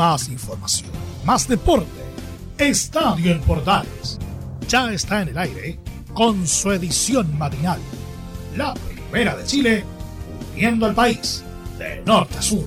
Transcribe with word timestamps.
más 0.00 0.30
información, 0.30 0.88
más 1.26 1.46
deporte. 1.46 2.00
Estadio 2.56 3.32
en 3.32 3.40
Portales 3.42 4.18
ya 4.66 4.90
está 4.90 5.20
en 5.20 5.28
el 5.28 5.36
aire 5.36 5.78
con 6.14 6.46
su 6.46 6.72
edición 6.72 7.36
matinal. 7.36 7.78
La 8.56 8.72
primera 8.72 9.36
de 9.36 9.44
Chile, 9.44 9.84
uniendo 10.54 10.86
al 10.86 10.94
país 10.94 11.44
de 11.78 12.00
norte 12.06 12.38
a 12.38 12.40
sur. 12.40 12.64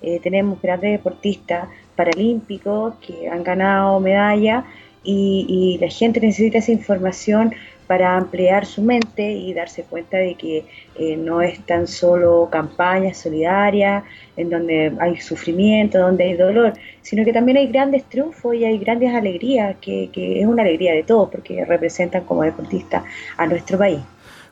Eh, 0.00 0.18
tenemos 0.22 0.62
grandes 0.62 0.92
deportistas 0.92 1.68
paralímpicos 1.94 2.94
que 3.06 3.28
han 3.28 3.44
ganado 3.44 4.00
medalla 4.00 4.64
y, 5.04 5.76
la 5.82 5.88
gente 5.88 6.18
necesita 6.18 6.58
esa 6.58 6.72
información 6.72 7.52
para 7.92 8.16
ampliar 8.16 8.64
su 8.64 8.80
mente 8.80 9.32
y 9.32 9.52
darse 9.52 9.82
cuenta 9.82 10.16
de 10.16 10.34
que 10.34 10.64
eh, 10.98 11.14
no 11.14 11.42
es 11.42 11.60
tan 11.66 11.86
solo 11.86 12.48
campaña 12.50 13.12
solidaria 13.12 14.02
en 14.34 14.48
donde 14.48 14.94
hay 14.98 15.20
sufrimiento, 15.20 15.98
donde 15.98 16.24
hay 16.24 16.32
dolor, 16.32 16.72
sino 17.02 17.22
que 17.22 17.34
también 17.34 17.58
hay 17.58 17.66
grandes 17.66 18.04
triunfos 18.04 18.54
y 18.54 18.64
hay 18.64 18.78
grandes 18.78 19.14
alegrías, 19.14 19.76
que, 19.82 20.08
que 20.10 20.40
es 20.40 20.46
una 20.46 20.62
alegría 20.62 20.94
de 20.94 21.02
todos 21.02 21.28
porque 21.28 21.66
representan 21.66 22.24
como 22.24 22.44
deportistas 22.44 23.02
a 23.36 23.46
nuestro 23.46 23.76
país. 23.76 24.00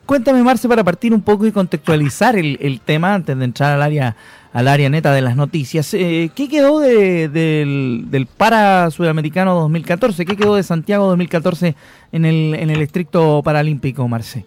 Cuéntame, 0.05 0.43
Marce, 0.43 0.67
para 0.67 0.83
partir 0.83 1.11
un 1.11 1.23
poco 1.23 1.47
y 1.47 1.51
contextualizar 1.51 2.35
el, 2.35 2.59
el 2.61 2.79
tema 2.79 3.15
antes 3.15 3.35
de 3.35 3.43
entrar 3.43 3.73
al 3.73 3.81
área 3.81 4.15
al 4.53 4.67
área 4.67 4.89
neta 4.89 5.13
de 5.13 5.21
las 5.21 5.35
noticias. 5.35 5.93
Eh, 5.93 6.29
¿Qué 6.35 6.49
quedó 6.49 6.79
del, 6.79 8.11
del, 8.11 8.25
Para 8.25 8.89
Sudamericano 8.91 9.55
2014? 9.55 10.25
¿Qué 10.25 10.35
quedó 10.35 10.55
de 10.55 10.63
Santiago 10.63 11.07
2014 11.07 11.75
en 12.11 12.25
el, 12.25 12.55
en 12.55 12.69
el 12.69 12.81
estricto 12.81 13.41
paralímpico, 13.43 14.07
Marce? 14.07 14.45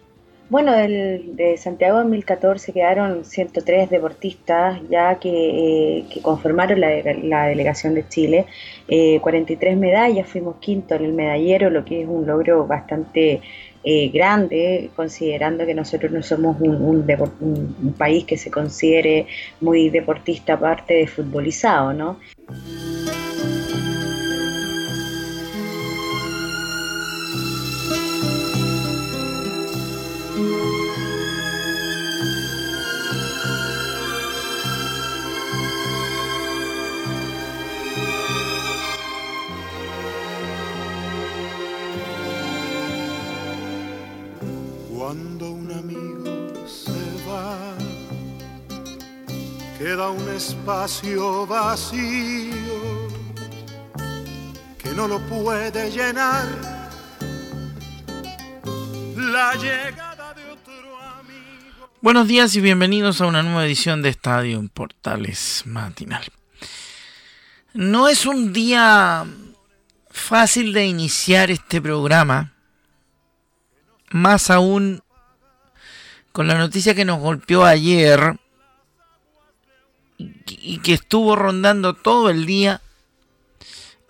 Bueno, 0.50 0.72
del, 0.72 1.36
de 1.36 1.56
Santiago 1.56 1.98
2014 1.98 2.72
quedaron 2.72 3.24
103 3.24 3.88
deportistas 3.88 4.78
ya 4.90 5.18
que, 5.18 5.30
eh, 5.98 6.04
que 6.12 6.20
conformaron 6.20 6.80
la, 6.80 7.46
delegación 7.46 7.94
de 7.94 8.06
Chile. 8.06 8.46
43 8.86 9.72
eh, 9.72 9.76
medallas, 9.76 10.28
fuimos 10.28 10.56
quinto 10.56 10.94
en 10.94 11.06
el 11.06 11.12
medallero, 11.14 11.70
lo 11.70 11.84
que 11.84 12.02
es 12.02 12.08
un 12.08 12.26
logro 12.26 12.66
bastante 12.66 13.40
eh, 13.84 14.08
grande, 14.08 14.90
considerando 14.96 15.66
que 15.66 15.74
nosotros 15.74 16.10
no 16.10 16.22
somos 16.22 16.56
un, 16.60 16.76
un, 16.80 17.94
país 17.98 18.24
que 18.24 18.38
se 18.38 18.50
considere 18.50 19.26
muy 19.60 19.90
deportista 19.90 20.54
aparte 20.54 20.94
de 20.94 21.06
futbolizado, 21.06 21.92
¿no? 21.92 22.18
Queda 49.84 50.08
un 50.08 50.26
espacio 50.30 51.46
vacío 51.46 52.56
que 54.78 54.88
no 54.96 55.06
lo 55.06 55.20
puede 55.26 55.90
llenar 55.90 56.48
la 59.14 59.54
llegada 59.56 60.32
de 60.32 60.50
otro 60.50 60.98
amigo. 60.98 61.90
Buenos 62.00 62.26
días 62.26 62.56
y 62.56 62.62
bienvenidos 62.62 63.20
a 63.20 63.26
una 63.26 63.42
nueva 63.42 63.66
edición 63.66 64.00
de 64.00 64.08
Estadio 64.08 64.58
en 64.58 64.70
Portales 64.70 65.64
Matinal. 65.66 66.24
No 67.74 68.08
es 68.08 68.24
un 68.24 68.54
día 68.54 69.26
fácil 70.08 70.72
de 70.72 70.86
iniciar 70.86 71.50
este 71.50 71.82
programa, 71.82 72.54
más 74.08 74.48
aún 74.48 75.02
con 76.32 76.48
la 76.48 76.56
noticia 76.56 76.94
que 76.94 77.04
nos 77.04 77.20
golpeó 77.20 77.66
ayer 77.66 78.38
y 80.18 80.78
que 80.78 80.94
estuvo 80.94 81.36
rondando 81.36 81.94
todo 81.94 82.30
el 82.30 82.46
día 82.46 82.80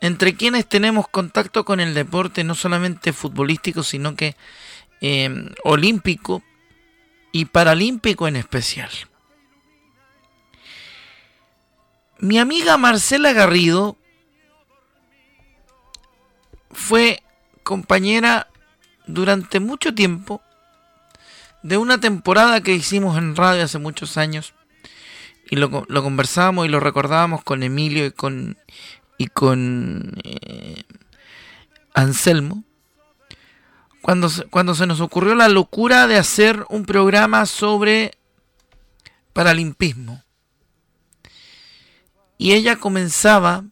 entre 0.00 0.34
quienes 0.34 0.68
tenemos 0.68 1.08
contacto 1.08 1.64
con 1.64 1.80
el 1.80 1.94
deporte, 1.94 2.44
no 2.44 2.54
solamente 2.54 3.14
futbolístico, 3.14 3.82
sino 3.82 4.16
que 4.16 4.36
eh, 5.00 5.30
olímpico 5.64 6.42
y 7.32 7.46
paralímpico 7.46 8.28
en 8.28 8.36
especial. 8.36 8.90
Mi 12.18 12.38
amiga 12.38 12.76
Marcela 12.76 13.32
Garrido 13.32 13.96
fue 16.70 17.22
compañera 17.62 18.48
durante 19.06 19.58
mucho 19.58 19.94
tiempo 19.94 20.42
de 21.62 21.78
una 21.78 21.98
temporada 21.98 22.60
que 22.60 22.74
hicimos 22.74 23.16
en 23.16 23.36
radio 23.36 23.64
hace 23.64 23.78
muchos 23.78 24.18
años 24.18 24.52
y 25.50 25.56
lo, 25.56 25.84
lo 25.88 26.02
conversábamos 26.02 26.66
y 26.66 26.68
lo 26.68 26.80
recordábamos 26.80 27.42
con 27.42 27.62
Emilio 27.62 28.06
y 28.06 28.10
con, 28.10 28.58
y 29.18 29.26
con 29.26 30.12
eh, 30.24 30.84
Anselmo, 31.94 32.64
cuando, 34.02 34.28
cuando 34.50 34.74
se 34.74 34.86
nos 34.86 35.00
ocurrió 35.00 35.34
la 35.34 35.48
locura 35.48 36.06
de 36.06 36.18
hacer 36.18 36.64
un 36.68 36.84
programa 36.84 37.46
sobre 37.46 38.12
paralimpismo. 39.32 40.22
Y 42.36 42.52
ella 42.52 42.76
comenzaba 42.76 43.64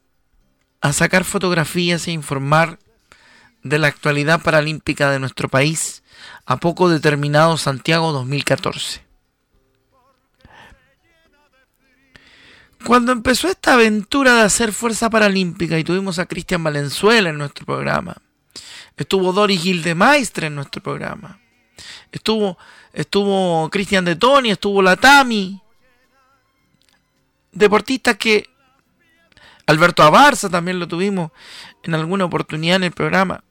a 0.80 0.92
sacar 0.92 1.24
fotografías 1.24 2.06
e 2.08 2.12
informar 2.12 2.78
de 3.62 3.78
la 3.78 3.88
actualidad 3.88 4.42
paralímpica 4.42 5.10
de 5.10 5.18
nuestro 5.18 5.48
país 5.48 6.02
a 6.46 6.56
poco 6.56 6.88
determinado 6.88 7.56
Santiago 7.56 8.12
2014. 8.12 9.11
Cuando 12.86 13.12
empezó 13.12 13.48
esta 13.48 13.74
aventura 13.74 14.34
de 14.34 14.42
hacer 14.42 14.72
fuerza 14.72 15.08
paralímpica 15.08 15.78
y 15.78 15.84
tuvimos 15.84 16.18
a 16.18 16.26
Cristian 16.26 16.64
Valenzuela 16.64 17.30
en 17.30 17.38
nuestro 17.38 17.64
programa, 17.64 18.16
estuvo 18.96 19.32
Doris 19.32 19.62
Gildemeister 19.62 20.44
en 20.44 20.56
nuestro 20.56 20.82
programa, 20.82 21.40
estuvo, 22.10 22.58
estuvo 22.92 23.68
Cristian 23.70 24.04
de 24.04 24.16
Toni, 24.16 24.50
estuvo 24.50 24.82
la 24.82 24.96
Tami, 24.96 25.60
deportistas 27.52 28.16
que 28.16 28.48
Alberto 29.66 30.02
Abarza 30.02 30.48
también 30.48 30.78
lo 30.78 30.88
tuvimos 30.88 31.30
en 31.82 31.94
alguna 31.94 32.24
oportunidad 32.24 32.76
en 32.76 32.84
el 32.84 32.92
programa. 32.92 33.44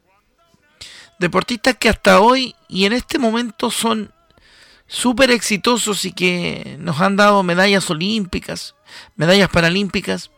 Deportistas 1.20 1.78
que 1.78 1.90
hasta 1.90 2.20
hoy 2.20 2.56
y 2.68 2.86
en 2.86 2.94
este 2.94 3.18
momento 3.20 3.72
son 3.72 4.12
súper 4.88 5.31
exitosos 5.31 6.03
y 6.03 6.12
que 6.12 6.75
nos 6.80 7.00
han 7.00 7.16
dado 7.16 7.44
medallas 7.44 7.90
olímpicas, 7.90 8.75
medallas 9.16 9.50
paralímpicas. 9.50 10.31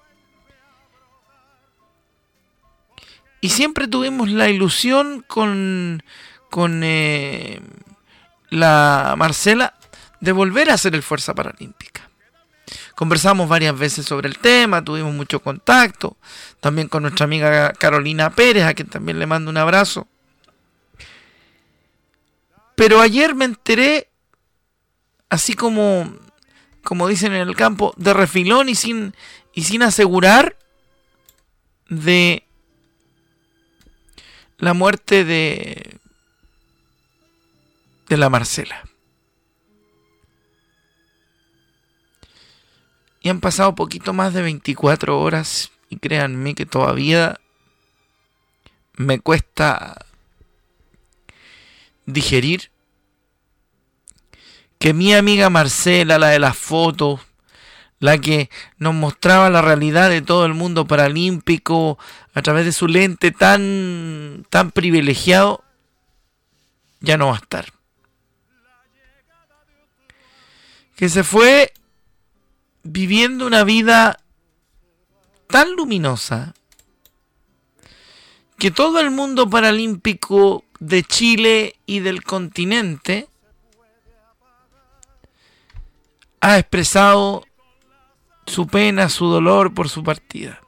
Y 3.42 3.50
siempre 3.50 3.88
tuvimos 3.88 4.30
la 4.30 4.50
ilusión 4.50 5.24
con, 5.28 6.02
con 6.50 6.82
eh, 6.84 7.62
la 8.50 9.16
Marcela 9.18 9.74
de 10.22 10.32
volver 10.32 10.70
a 10.70 10.76
hacer 10.76 10.96
el 10.96 11.04
Fuerza 11.04 11.34
Paralímpica. 11.34 12.10
Conversamos 12.96 13.50
varias 13.50 13.78
veces 13.78 14.06
sobre 14.06 14.30
el 14.30 14.38
tema, 14.38 14.84
tuvimos 14.84 15.14
mucho 15.14 15.42
contacto, 15.42 16.16
también 16.60 16.88
con 16.88 17.02
nuestra 17.02 17.26
amiga 17.26 17.74
Carolina 17.74 18.30
Pérez, 18.30 18.64
a 18.64 18.74
quien 18.74 18.88
también 18.88 19.20
le 19.20 19.26
mando 19.26 19.52
un 19.52 19.58
abrazo. 19.58 20.08
Pero 22.76 23.02
ayer 23.02 23.36
me 23.36 23.46
enteré 23.46 24.10
así 25.30 25.56
como, 25.56 26.14
como 26.84 27.08
dicen 27.08 27.34
en 27.34 27.48
el 27.48 27.56
campo, 27.56 27.94
de 27.98 28.14
refilón 28.14 28.70
y 28.70 28.76
sin, 28.76 29.16
y 29.54 29.64
sin 29.64 29.84
asegurar 29.84 30.58
de 31.90 32.44
la 34.58 34.74
muerte 34.74 35.24
de, 35.24 35.98
de 38.10 38.18
la 38.18 38.30
Marcela. 38.30 38.84
Y 43.22 43.30
han 43.30 43.40
pasado 43.40 43.74
poquito 43.74 44.12
más 44.12 44.34
de 44.34 44.42
24 44.42 45.20
horas 45.20 45.72
y 45.90 45.98
créanme 45.98 46.56
que 46.56 46.66
todavía 46.66 47.40
me 48.96 49.20
cuesta 49.20 50.06
digerir 52.06 52.73
que 54.84 54.94
mi 54.94 55.14
amiga 55.14 55.50
Marcela, 55.50 56.20
la 56.20 56.28
de 56.28 56.40
las 56.40 56.58
fotos, 56.58 57.22
la 58.00 58.18
que 58.18 58.50
nos 58.80 58.94
mostraba 58.94 59.50
la 59.50 59.62
realidad 59.62 60.10
de 60.10 60.22
todo 60.22 60.46
el 60.46 60.56
mundo 60.56 60.86
paralímpico 60.86 61.98
a 62.34 62.42
través 62.42 62.66
de 62.66 62.74
su 62.74 62.90
lente 62.90 63.32
tan, 63.32 64.46
tan 64.50 64.72
privilegiado, 64.72 65.64
ya 67.00 67.16
no 67.16 67.28
va 67.28 67.36
a 67.36 67.38
estar. 67.38 67.72
Que 70.98 71.08
se 71.08 71.24
fue 71.24 71.72
viviendo 72.84 73.48
una 73.48 73.64
vida 73.64 74.20
tan 75.48 75.78
luminosa 75.78 76.56
que 78.58 78.70
todo 78.70 79.00
el 79.00 79.12
mundo 79.12 79.50
paralímpico 79.50 80.66
de 80.82 81.04
Chile 81.04 81.78
y 81.86 82.02
del 82.02 82.22
continente 82.24 83.30
ha 86.44 86.60
expresado 86.60 87.46
su 88.46 88.68
pena, 88.68 89.08
su 89.08 89.28
dolor 89.28 89.74
por 89.74 89.88
su 89.88 90.04
partida. 90.04 90.60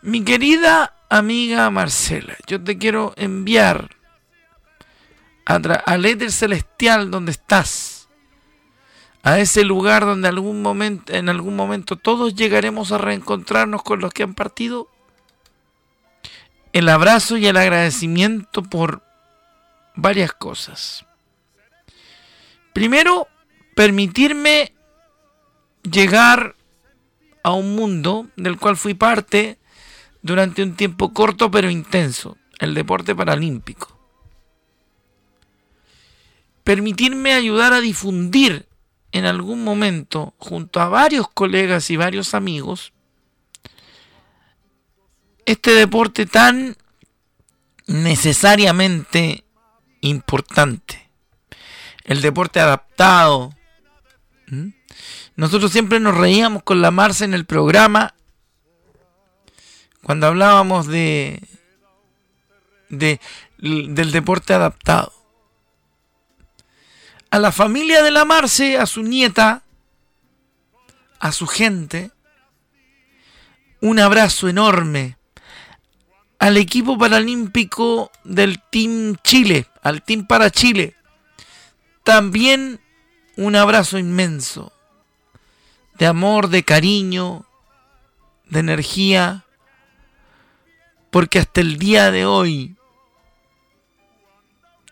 Mi 0.00 0.22
querida 0.22 0.94
amiga 1.10 1.68
Marcela, 1.70 2.36
yo 2.46 2.62
te 2.62 2.78
quiero 2.78 3.14
enviar 3.16 3.96
al 5.44 6.04
éter 6.04 6.30
celestial 6.30 7.10
donde 7.10 7.32
estás, 7.32 8.08
a 9.24 9.40
ese 9.40 9.64
lugar 9.64 10.04
donde 10.04 10.28
algún 10.28 10.62
momento, 10.62 11.12
en 11.12 11.28
algún 11.28 11.56
momento 11.56 11.96
todos 11.96 12.36
llegaremos 12.36 12.92
a 12.92 12.98
reencontrarnos 12.98 13.82
con 13.82 13.98
los 13.98 14.12
que 14.12 14.22
han 14.22 14.34
partido, 14.34 14.88
el 16.72 16.88
abrazo 16.88 17.36
y 17.38 17.48
el 17.48 17.56
agradecimiento 17.56 18.62
por 18.62 19.02
varias 19.96 20.32
cosas. 20.32 21.06
Primero, 22.72 23.28
permitirme 23.74 24.72
llegar 25.82 26.56
a 27.42 27.52
un 27.52 27.74
mundo 27.74 28.28
del 28.36 28.58
cual 28.58 28.76
fui 28.76 28.94
parte 28.94 29.58
durante 30.22 30.62
un 30.62 30.74
tiempo 30.74 31.12
corto 31.12 31.50
pero 31.50 31.70
intenso, 31.70 32.36
el 32.58 32.74
deporte 32.74 33.14
paralímpico. 33.14 33.98
Permitirme 36.64 37.32
ayudar 37.32 37.72
a 37.72 37.80
difundir 37.80 38.68
en 39.10 39.26
algún 39.26 39.62
momento, 39.64 40.34
junto 40.38 40.80
a 40.80 40.88
varios 40.88 41.28
colegas 41.28 41.90
y 41.90 41.96
varios 41.96 42.34
amigos, 42.34 42.92
este 45.44 45.72
deporte 45.72 46.24
tan 46.24 46.76
necesariamente 47.86 49.44
importante. 50.00 51.01
El 52.04 52.20
deporte 52.20 52.60
adaptado. 52.60 53.54
¿Mm? 54.48 54.68
Nosotros 55.36 55.72
siempre 55.72 56.00
nos 56.00 56.16
reíamos 56.16 56.62
con 56.62 56.82
la 56.82 56.90
Marce 56.90 57.24
en 57.24 57.34
el 57.34 57.46
programa 57.46 58.14
cuando 60.02 60.26
hablábamos 60.26 60.88
de, 60.88 61.40
de 62.88 63.20
del 63.62 64.10
deporte 64.10 64.52
adaptado. 64.52 65.12
A 67.30 67.38
la 67.38 67.52
familia 67.52 68.02
de 68.02 68.10
la 68.10 68.24
Marce, 68.24 68.76
a 68.76 68.86
su 68.86 69.02
nieta, 69.02 69.62
a 71.20 71.32
su 71.32 71.46
gente, 71.46 72.10
un 73.80 74.00
abrazo 74.00 74.48
enorme 74.48 75.16
al 76.40 76.56
equipo 76.56 76.98
paralímpico 76.98 78.10
del 78.24 78.60
Team 78.70 79.16
Chile, 79.22 79.68
al 79.82 80.02
Team 80.02 80.26
para 80.26 80.50
Chile. 80.50 80.96
También 82.02 82.80
un 83.36 83.56
abrazo 83.56 83.98
inmenso 83.98 84.72
de 85.98 86.06
amor, 86.06 86.48
de 86.48 86.64
cariño, 86.64 87.46
de 88.46 88.60
energía, 88.60 89.44
porque 91.10 91.38
hasta 91.38 91.60
el 91.60 91.78
día 91.78 92.10
de 92.10 92.26
hoy 92.26 92.76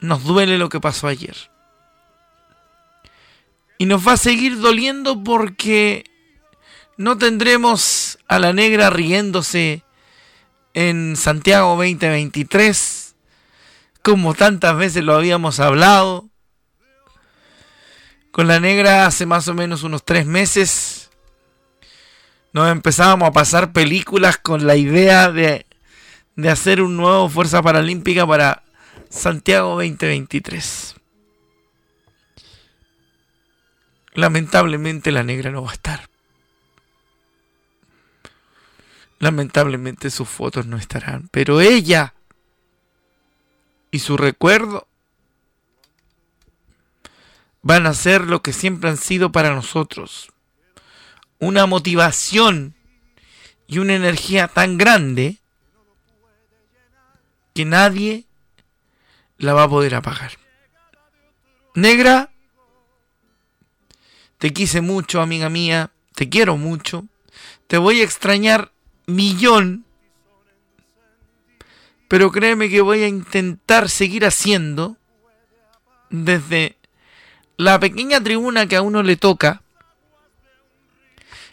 nos 0.01 0.25
duele 0.25 0.59
lo 0.59 0.69
que 0.69 0.81
pasó 0.81 1.09
ayer. 1.09 1.37
Y 3.79 3.87
nos 3.87 4.07
va 4.07 4.13
a 4.13 4.19
seguir 4.19 4.61
doliendo 4.61 5.23
porque 5.25 6.05
no 6.97 7.19
tendremos 7.19 8.19
a 8.29 8.39
la 8.39 8.53
negra 8.53 8.91
riéndose 8.91 9.83
en 10.75 11.17
Santiago 11.17 11.71
2023, 11.71 13.15
como 14.03 14.35
tantas 14.35 14.77
veces 14.77 15.03
lo 15.03 15.17
habíamos 15.17 15.61
hablado. 15.61 16.30
Con 18.31 18.47
la 18.47 18.61
negra 18.61 19.07
hace 19.07 19.27
más 19.27 19.49
o 19.49 19.55
menos 19.55 19.83
unos 19.83 20.05
tres 20.05 20.27
meses 20.27 21.11
nos 22.53 22.71
empezábamos 22.71 23.29
a 23.29 23.33
pasar 23.33 23.73
películas 23.73 24.37
con 24.37 24.67
la 24.67 24.77
idea 24.77 25.31
de, 25.31 25.67
de 26.37 26.51
hacer 26.51 26.83
un 26.83 26.97
nuevo 26.97 27.29
Fuerza 27.29 27.63
Paralímpica 27.63 28.27
para 28.27 28.63
Santiago 29.09 29.71
2023. 29.71 30.97
Lamentablemente 34.15 35.13
la 35.13 35.23
negra 35.23 35.51
no 35.51 35.63
va 35.63 35.71
a 35.71 35.75
estar. 35.75 36.09
Lamentablemente 39.19 40.11
sus 40.11 40.29
fotos 40.29 40.67
no 40.67 40.77
estarán, 40.77 41.29
pero 41.31 41.61
ella 41.61 42.15
y 43.91 43.99
su 43.99 44.17
recuerdo 44.17 44.89
van 47.63 47.87
a 47.87 47.95
ser 47.95 48.23
lo 48.23 48.43
que 48.43 48.53
siempre 48.53 48.91
han 48.91 48.97
sido 48.97 49.33
para 49.33 49.55
nosotros. 49.55 50.33
Una 51.39 51.67
motivación 51.67 52.75
y 53.67 53.79
una 53.79 53.95
energía 53.95 54.49
tan 54.49 54.79
grande 54.79 55.39
que 57.55 57.65
nadie 57.65 58.25
la 59.39 59.55
va 59.55 59.65
a 59.65 59.69
poder 59.69 59.95
apagar. 59.95 60.33
Negra, 61.75 62.31
te 64.39 64.53
quise 64.53 64.81
mucho, 64.81 65.21
amiga 65.21 65.49
mía, 65.49 65.91
te 66.15 66.29
quiero 66.29 66.57
mucho, 66.57 67.07
te 67.67 67.79
voy 67.79 68.01
a 68.01 68.05
extrañar 68.05 68.73
millón. 69.07 69.85
Pero 72.09 72.33
créeme 72.33 72.69
que 72.69 72.81
voy 72.81 73.03
a 73.03 73.09
intentar 73.09 73.89
seguir 73.89 74.27
haciendo 74.27 74.97
desde 76.11 76.80
la 77.61 77.79
pequeña 77.79 78.23
tribuna 78.23 78.67
que 78.67 78.77
a 78.77 78.83
uno 78.83 79.03
le 79.03 79.17
toca. 79.17 79.61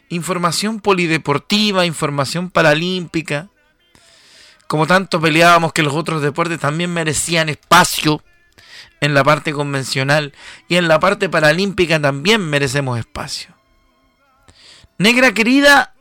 Información 0.08 0.80
polideportiva, 0.80 1.84
información 1.84 2.48
paralímpica. 2.50 3.48
Como 4.66 4.86
tanto 4.86 5.20
peleábamos 5.20 5.74
que 5.74 5.82
los 5.82 5.92
otros 5.92 6.22
deportes 6.22 6.60
también 6.60 6.94
merecían 6.94 7.50
espacio 7.50 8.24
en 9.02 9.12
la 9.12 9.22
parte 9.22 9.52
convencional 9.52 10.32
y 10.66 10.76
en 10.76 10.88
la 10.88 10.98
parte 10.98 11.28
paralímpica 11.28 12.00
también 12.00 12.40
merecemos 12.40 12.98
espacio. 12.98 13.54
Negra 14.96 15.34
querida, 15.34 15.92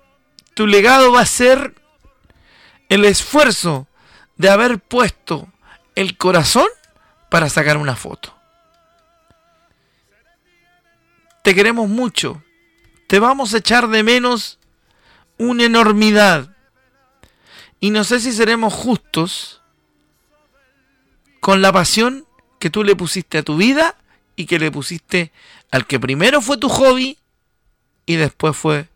tu 0.54 0.68
legado 0.68 1.12
va 1.12 1.22
a 1.22 1.26
ser 1.26 1.76
el 2.88 3.04
esfuerzo 3.04 3.88
de 4.38 4.50
haber 4.50 4.80
puesto 4.80 5.50
el 5.96 6.18
corazón 6.18 6.68
para 7.30 7.50
sacar 7.50 7.76
una 7.76 7.98
foto. 7.98 8.37
Te 11.48 11.56
queremos 11.56 11.88
mucho. 11.88 12.44
Te 13.08 13.20
vamos 13.20 13.54
a 13.54 13.60
echar 13.60 13.88
de 13.88 14.04
menos 14.04 14.60
una 15.38 15.64
enormidad. 15.64 16.54
Y 17.80 17.92
no 17.92 18.04
sé 18.04 18.20
si 18.20 18.34
seremos 18.34 18.74
justos 18.74 19.62
con 21.40 21.62
la 21.62 21.72
pasión 21.72 22.26
que 22.60 22.70
tú 22.70 22.84
le 22.84 22.98
pusiste 22.98 23.38
a 23.38 23.44
tu 23.44 23.56
vida 23.56 23.96
y 24.36 24.46
que 24.46 24.60
le 24.60 24.72
pusiste 24.72 25.32
al 25.72 25.88
que 25.88 26.02
primero 26.02 26.42
fue 26.42 26.58
tu 26.58 26.68
hobby 26.68 27.18
y 28.06 28.16
después 28.18 28.58
fue 28.58 28.90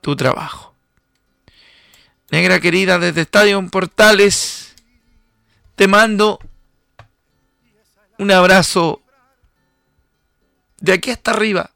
tu 0.00 0.16
trabajo. 0.16 0.74
Negra 2.32 2.58
querida, 2.58 2.98
desde 2.98 3.20
Estadio 3.20 3.64
Portales, 3.70 4.74
te 5.76 5.86
mando 5.86 6.40
un 8.18 8.32
abrazo 8.32 9.02
de 10.80 10.92
aquí 10.92 11.12
hasta 11.12 11.30
arriba. 11.30 11.70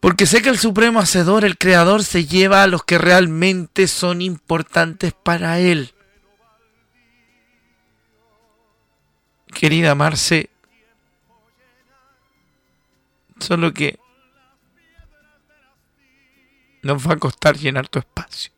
Porque 0.00 0.26
sé 0.26 0.42
que 0.42 0.48
el 0.48 0.58
Supremo 0.58 1.00
Hacedor, 1.00 1.44
el 1.44 1.58
Creador, 1.58 2.04
se 2.04 2.24
lleva 2.24 2.62
a 2.62 2.66
los 2.68 2.84
que 2.84 2.98
realmente 2.98 3.88
son 3.88 4.22
importantes 4.22 5.12
para 5.12 5.58
Él. 5.58 5.92
Querida 9.52 9.96
Marce, 9.96 10.50
solo 13.40 13.72
que 13.72 13.98
nos 16.82 17.04
va 17.04 17.14
a 17.14 17.16
costar 17.16 17.56
llenar 17.56 17.88
tu 17.88 17.98
espacio. 17.98 18.52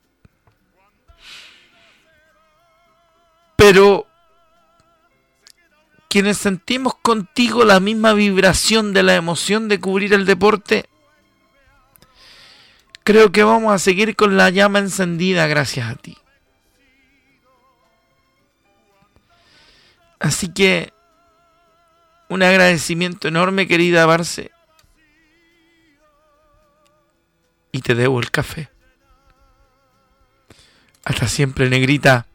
Pero 3.56 4.06
quienes 6.10 6.36
sentimos 6.36 6.96
contigo 6.96 7.64
la 7.64 7.80
misma 7.80 8.12
vibración 8.12 8.92
de 8.92 9.04
la 9.04 9.14
emoción 9.14 9.68
de 9.68 9.80
cubrir 9.80 10.12
el 10.12 10.26
deporte, 10.26 10.89
creo 13.10 13.32
que 13.32 13.42
vamos 13.42 13.72
a 13.72 13.78
seguir 13.80 14.14
con 14.14 14.36
la 14.36 14.50
llama 14.50 14.78
encendida 14.78 15.48
gracias 15.48 15.90
a 15.90 15.96
ti. 15.96 16.16
Así 20.20 20.52
que 20.52 20.92
Un 22.28 22.44
agradecimiento 22.44 23.26
enorme, 23.26 23.66
querida 23.66 24.06
Barce. 24.06 24.52
Y 27.72 27.80
te 27.80 27.96
debo 27.96 28.20
el 28.20 28.30
café. 28.30 28.68
Hasta 31.04 31.26
siempre, 31.26 31.68
negrita. 31.68 32.26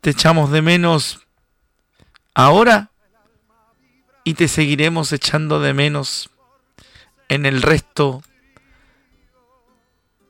Te 0.00 0.10
echamos 0.10 0.50
de 0.50 0.60
menos 0.60 1.24
ahora 2.34 2.90
y 4.24 4.34
te 4.34 4.48
seguiremos 4.48 5.12
echando 5.12 5.60
de 5.60 5.74
menos 5.74 6.28
en 7.28 7.46
el 7.46 7.62
resto 7.62 8.24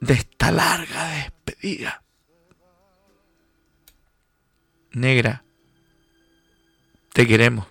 de 0.02 0.14
esta 0.14 0.50
larga 0.50 1.10
despedida. 1.12 2.02
Negra, 4.90 5.44
te 7.12 7.26
queremos 7.26 7.68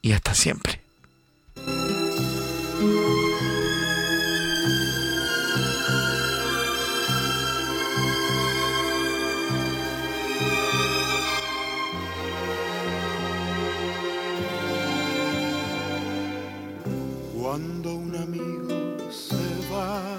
y 0.00 0.12
hasta 0.12 0.34
siempre. 0.34 0.80
Cuando 17.34 17.94
un 17.94 18.16
amigo 18.16 19.12
se 19.12 19.36
va, 19.70 20.18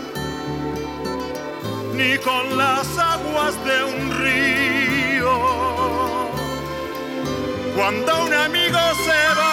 ni 2.01 2.17
con 2.17 2.57
las 2.57 2.87
aguas 2.97 3.53
de 3.65 3.83
un 3.83 4.01
río. 4.23 5.33
Cuando 7.75 8.11
un 8.25 8.33
amigo 8.33 8.79
se 9.05 9.19
va, 9.39 9.50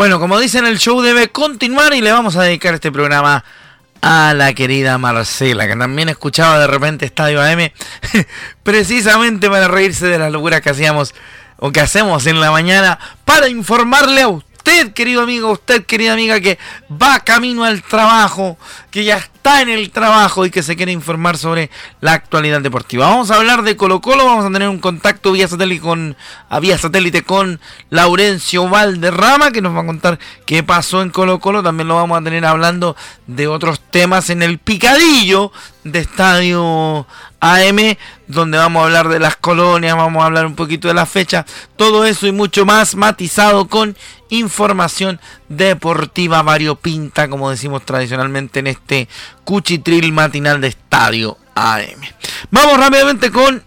Bueno, 0.00 0.18
como 0.18 0.40
dicen, 0.40 0.64
el 0.64 0.78
show 0.78 1.02
debe 1.02 1.28
continuar 1.28 1.92
y 1.92 2.00
le 2.00 2.10
vamos 2.10 2.34
a 2.36 2.42
dedicar 2.42 2.72
este 2.72 2.90
programa 2.90 3.44
a 4.00 4.32
la 4.34 4.54
querida 4.54 4.96
Marcela, 4.96 5.66
que 5.66 5.76
también 5.76 6.08
escuchaba 6.08 6.58
de 6.58 6.66
repente 6.66 7.04
Estadio 7.04 7.42
AM, 7.42 7.70
precisamente 8.62 9.50
para 9.50 9.68
reírse 9.68 10.06
de 10.06 10.18
las 10.18 10.32
locuras 10.32 10.62
que 10.62 10.70
hacíamos 10.70 11.14
o 11.58 11.70
que 11.70 11.82
hacemos 11.82 12.26
en 12.26 12.40
la 12.40 12.50
mañana, 12.50 12.98
para 13.26 13.48
informarle 13.48 14.22
a 14.22 14.28
usted, 14.28 14.94
querido 14.94 15.20
amigo, 15.20 15.50
usted, 15.50 15.84
querida 15.84 16.14
amiga, 16.14 16.40
que 16.40 16.58
va 16.90 17.20
camino 17.20 17.64
al 17.64 17.82
trabajo, 17.82 18.56
que 18.90 19.04
ya 19.04 19.16
está 19.16 19.62
en 19.62 19.68
el 19.68 19.90
trabajo 19.90 20.44
y 20.44 20.50
que 20.50 20.62
se 20.62 20.76
quiere 20.76 20.92
informar 20.92 21.38
sobre 21.38 21.70
la 22.00 22.12
actualidad 22.12 22.60
deportiva. 22.60 23.08
Vamos 23.08 23.30
a 23.30 23.36
hablar 23.36 23.62
de 23.62 23.76
Colo 23.76 24.00
Colo, 24.00 24.24
vamos 24.24 24.44
a 24.44 24.50
tener 24.50 24.68
un 24.68 24.78
contacto 24.78 25.32
vía 25.32 25.48
satélite 25.48 25.80
con, 25.80 26.16
a 26.48 26.60
vía 26.60 26.76
satélite 26.78 27.22
con 27.22 27.60
Laurencio 27.90 28.68
Valderrama, 28.68 29.50
que 29.50 29.62
nos 29.62 29.74
va 29.74 29.80
a 29.80 29.86
contar 29.86 30.18
qué 30.44 30.62
pasó 30.62 31.02
en 31.02 31.10
Colo 31.10 31.38
Colo. 31.38 31.62
También 31.62 31.88
lo 31.88 31.94
vamos 31.96 32.20
a 32.20 32.24
tener 32.24 32.44
hablando 32.44 32.96
de 33.26 33.46
otros 33.46 33.80
temas 33.80 34.30
en 34.30 34.42
el 34.42 34.58
picadillo 34.58 35.52
de 35.84 36.00
Estadio 36.00 37.06
AM, 37.40 37.96
donde 38.26 38.58
vamos 38.58 38.82
a 38.82 38.84
hablar 38.84 39.08
de 39.08 39.18
las 39.18 39.36
colonias, 39.36 39.96
vamos 39.96 40.22
a 40.22 40.26
hablar 40.26 40.46
un 40.46 40.54
poquito 40.54 40.88
de 40.88 40.94
la 40.94 41.06
fecha, 41.06 41.46
todo 41.76 42.04
eso 42.04 42.26
y 42.26 42.32
mucho 42.32 42.66
más 42.66 42.94
matizado 42.94 43.66
con 43.66 43.96
información 44.28 45.20
deportiva 45.48 46.42
variopinta, 46.42 47.28
como 47.28 47.50
decimos 47.50 47.84
tradicionalmente 47.84 48.60
en 48.60 48.68
este 48.68 48.79
cuchitril 49.44 50.12
matinal 50.12 50.60
de 50.60 50.68
Estadio 50.68 51.36
AM. 51.54 52.00
Vamos 52.50 52.78
rápidamente 52.78 53.30
con 53.30 53.62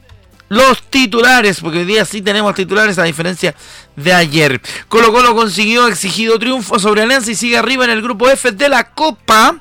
los 0.50 0.84
titulares, 0.84 1.62
porque 1.62 1.80
hoy 1.80 1.86
día 1.86 2.06
sí 2.06 2.22
tenemos 2.22 2.54
titulares 2.54 3.00
a 3.00 3.04
diferencia 3.04 3.56
de 3.96 4.14
ayer. 4.14 4.62
Colo 4.88 5.12
Colo 5.12 5.36
consiguió 5.36 5.88
exigido 5.88 6.38
triunfo 6.38 6.78
sobre 6.80 7.02
Alianza 7.02 7.32
y 7.32 7.36
sigue 7.36 7.58
arriba 7.58 7.86
en 7.86 7.92
el 7.92 8.02
grupo 8.02 8.30
F 8.30 8.52
de 8.52 8.70
la 8.70 8.92
Copa. 8.92 9.60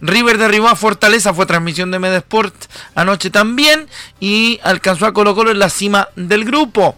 River 0.00 0.38
derribó 0.38 0.68
a 0.68 0.76
Fortaleza, 0.76 1.34
fue 1.34 1.44
transmisión 1.44 1.90
de 1.90 1.98
Medesport 1.98 2.54
anoche 2.94 3.28
también 3.28 3.86
y 4.18 4.58
alcanzó 4.62 5.04
a 5.04 5.12
Colo 5.12 5.34
Colo 5.34 5.50
en 5.50 5.58
la 5.58 5.68
cima 5.68 6.08
del 6.16 6.44
grupo. 6.44 6.96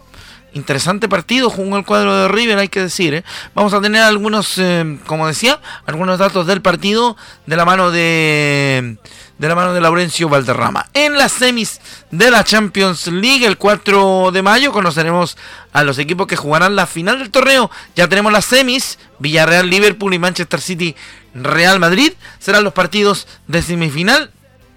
Interesante 0.53 1.09
partido, 1.09 1.49
jugó 1.49 1.77
el 1.77 1.85
cuadro 1.85 2.15
de 2.15 2.27
River, 2.27 2.59
hay 2.59 2.67
que 2.67 2.81
decir. 2.81 3.15
¿eh? 3.15 3.23
Vamos 3.55 3.73
a 3.73 3.81
tener 3.81 4.03
algunos, 4.03 4.59
eh, 4.59 4.99
como 5.07 5.27
decía, 5.27 5.59
algunos 5.87 6.19
datos 6.19 6.45
del 6.45 6.61
partido 6.61 7.17
de 7.47 7.55
la 7.55 7.65
mano 7.65 7.89
de, 7.89 8.97
de 9.39 9.47
la 9.47 9.55
mano 9.55 9.73
de 9.73 9.81
Laurencio 9.81 10.29
Valderrama. 10.29 10.89
En 10.93 11.17
las 11.17 11.31
semis 11.31 11.81
de 12.11 12.29
la 12.29 12.43
Champions 12.43 13.07
League, 13.07 13.45
el 13.47 13.57
4 13.57 14.29
de 14.31 14.43
mayo, 14.43 14.71
conoceremos 14.71 15.37
a 15.71 15.83
los 15.83 15.97
equipos 15.97 16.27
que 16.27 16.35
jugarán 16.35 16.75
la 16.75 16.85
final 16.85 17.17
del 17.17 17.31
torneo. 17.31 17.71
Ya 17.95 18.07
tenemos 18.07 18.31
las 18.31 18.45
semis, 18.45 18.99
Villarreal, 19.17 19.67
Liverpool 19.67 20.13
y 20.13 20.19
Manchester 20.19 20.61
City, 20.61 20.95
Real 21.33 21.79
Madrid. 21.79 22.13
Serán 22.37 22.63
los 22.63 22.73
partidos 22.73 23.27
de 23.47 23.63
semifinal 23.63 24.29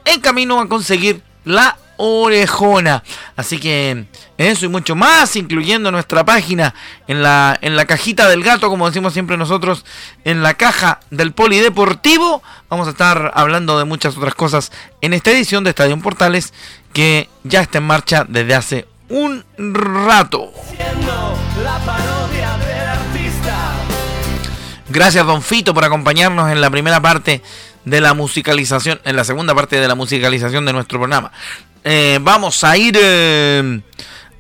en 0.07 0.23
camino 0.23 0.59
a 0.59 0.69
conseguir 0.69 1.21
la 1.45 1.77
orejona. 1.97 3.03
Así 3.37 3.59
que 3.59 4.07
eso 4.39 4.67
y 4.67 4.69
mucho 4.69 4.95
más, 4.95 5.37
incluyendo 5.37 5.91
nuestra 5.91 6.25
página 6.25 6.75
en 7.07 7.23
la, 7.23 7.59
en 7.61 7.77
la 7.77 7.85
cajita 7.85 8.29
del 8.29 8.43
gato, 8.43 8.69
como 8.69 8.87
decimos 8.87 9.13
siempre 9.13 9.37
nosotros, 9.37 9.85
en 10.25 10.43
la 10.43 10.55
caja 10.55 11.01
del 11.11 11.33
polideportivo. 11.33 12.43
Vamos 12.69 12.87
a 12.89 12.91
estar 12.91 13.33
hablando 13.35 13.79
de 13.79 13.85
muchas 13.85 14.17
otras 14.17 14.35
cosas 14.35 14.73
en 15.01 15.15
esta 15.15 15.31
edición 15.31 15.65
de 15.65 15.71
Estadio 15.71 15.99
Portales 16.01 16.53
que 16.93 17.29
ya 17.45 17.61
está 17.61 17.79
en 17.79 17.85
marcha 17.85 18.25
desde 18.29 18.55
hace 18.55 18.89
un 19.09 19.45
rato. 19.57 20.53
Gracias, 24.89 25.27
Don 25.27 25.43
Fito, 25.43 25.75
por 25.75 25.85
acompañarnos 25.85 26.51
en 26.51 26.61
la 26.61 26.71
primera 26.71 27.01
parte 27.01 27.43
de 27.87 28.01
la 28.03 28.13
musicalización, 28.13 29.01
en 29.05 29.17
la 29.17 29.25
segunda 29.25 29.55
parte 29.55 29.81
de 29.81 29.89
la 29.89 29.95
musicalización 29.95 30.67
de 30.67 30.75
nuestro 30.75 30.99
programa. 30.99 31.33
Eh, 31.85 32.19
vamos 32.21 32.63
a 32.65 32.77
ir 32.77 32.99
eh, 33.01 33.81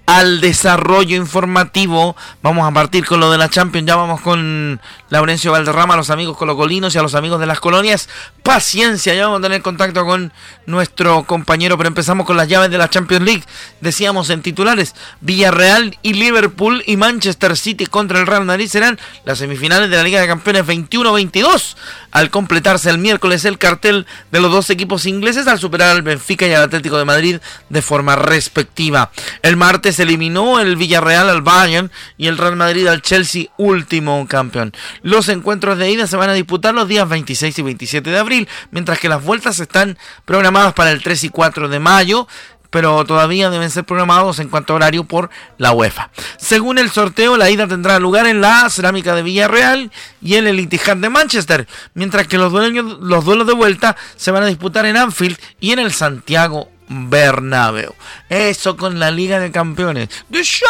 al 0.06 0.40
desarrollo 0.40 1.16
informativo. 1.16 2.16
Vamos 2.42 2.66
a 2.66 2.72
partir 2.72 3.04
con 3.04 3.20
lo 3.20 3.30
de 3.30 3.38
la 3.38 3.50
Champions. 3.50 3.86
Ya 3.86 3.96
vamos 3.96 4.20
con 4.20 4.80
Laurencio 5.10 5.52
Valderrama, 5.52 5.94
a 5.94 5.96
los 5.96 6.10
amigos 6.10 6.36
colocolinos 6.36 6.94
y 6.94 6.98
a 6.98 7.02
los 7.02 7.14
amigos 7.14 7.40
de 7.40 7.46
las 7.46 7.60
colonias. 7.60 8.08
Paciencia, 8.42 9.14
ya 9.14 9.24
vamos 9.26 9.40
a 9.40 9.42
tener 9.42 9.62
contacto 9.62 10.04
con 10.04 10.32
nuestro 10.66 11.24
compañero, 11.24 11.76
pero 11.76 11.88
empezamos 11.88 12.24
con 12.24 12.36
las 12.36 12.48
llaves 12.48 12.70
de 12.70 12.78
la 12.78 12.88
Champions 12.88 13.24
League. 13.24 13.42
Decíamos 13.80 14.30
en 14.30 14.42
titulares, 14.42 14.94
Villarreal 15.20 15.98
y 16.02 16.14
Liverpool 16.14 16.82
y 16.86 16.96
Manchester 16.96 17.56
City 17.56 17.86
contra 17.86 18.20
el 18.20 18.26
Real 18.26 18.44
Madrid 18.44 18.68
serán 18.68 18.98
las 19.24 19.38
semifinales 19.38 19.90
de 19.90 19.96
la 19.96 20.04
Liga 20.04 20.20
de 20.20 20.28
Campeones 20.28 20.64
21-22. 20.66 21.76
Al 22.12 22.30
completarse 22.30 22.88
el 22.90 22.98
miércoles 22.98 23.44
el 23.44 23.58
cartel 23.58 24.06
de 24.30 24.40
los 24.40 24.50
dos 24.52 24.70
equipos 24.70 25.04
ingleses 25.06 25.46
al 25.48 25.58
superar 25.58 25.90
al 25.90 26.02
Benfica 26.02 26.46
y 26.46 26.54
al 26.54 26.62
Atlético 26.62 26.96
de 26.96 27.04
Madrid 27.04 27.40
de 27.68 27.82
forma 27.82 28.16
respectiva. 28.16 29.10
El 29.42 29.56
martes 29.56 29.95
se 29.96 30.02
eliminó 30.02 30.60
el 30.60 30.76
Villarreal 30.76 31.30
al 31.30 31.40
Bayern 31.40 31.90
y 32.18 32.26
el 32.26 32.36
Real 32.36 32.54
Madrid 32.54 32.86
al 32.86 33.00
Chelsea, 33.00 33.46
último 33.56 34.26
campeón. 34.28 34.74
Los 35.02 35.30
encuentros 35.30 35.78
de 35.78 35.90
ida 35.90 36.06
se 36.06 36.18
van 36.18 36.28
a 36.28 36.34
disputar 36.34 36.74
los 36.74 36.86
días 36.86 37.08
26 37.08 37.58
y 37.58 37.62
27 37.62 38.10
de 38.10 38.18
abril, 38.18 38.48
mientras 38.70 38.98
que 38.98 39.08
las 39.08 39.24
vueltas 39.24 39.58
están 39.58 39.96
programadas 40.26 40.74
para 40.74 40.90
el 40.90 41.02
3 41.02 41.24
y 41.24 41.28
4 41.30 41.70
de 41.70 41.78
mayo 41.80 42.28
pero 42.68 43.06
todavía 43.06 43.48
deben 43.48 43.70
ser 43.70 43.84
programados 43.84 44.38
en 44.38 44.48
cuanto 44.48 44.74
a 44.74 44.76
horario 44.76 45.04
por 45.04 45.30
la 45.56 45.72
UEFA. 45.72 46.10
Según 46.36 46.76
el 46.76 46.90
sorteo, 46.90 47.38
la 47.38 47.48
ida 47.48 47.66
tendrá 47.66 47.98
lugar 47.98 48.26
en 48.26 48.42
la 48.42 48.68
Cerámica 48.68 49.14
de 49.14 49.22
Villarreal 49.22 49.90
y 50.20 50.34
en 50.34 50.46
el 50.46 50.58
Etihad 50.58 50.98
de 50.98 51.08
Manchester, 51.08 51.66
mientras 51.94 52.26
que 52.26 52.36
los, 52.36 52.52
duelos, 52.52 52.98
los 53.00 53.24
duelos 53.24 53.46
de 53.46 53.54
vuelta 53.54 53.96
se 54.16 54.30
van 54.30 54.42
a 54.42 54.46
disputar 54.46 54.84
en 54.84 54.98
Anfield 54.98 55.38
y 55.58 55.72
en 55.72 55.78
el 55.78 55.92
Santiago 55.92 56.68
Bernabéu. 56.88 57.94
Eso 58.28 58.76
con 58.76 58.98
la 58.98 59.10
Liga 59.10 59.38
de 59.40 59.50
Campeones. 59.50 60.08
¡The 60.30 60.42
Champions! 60.42 60.66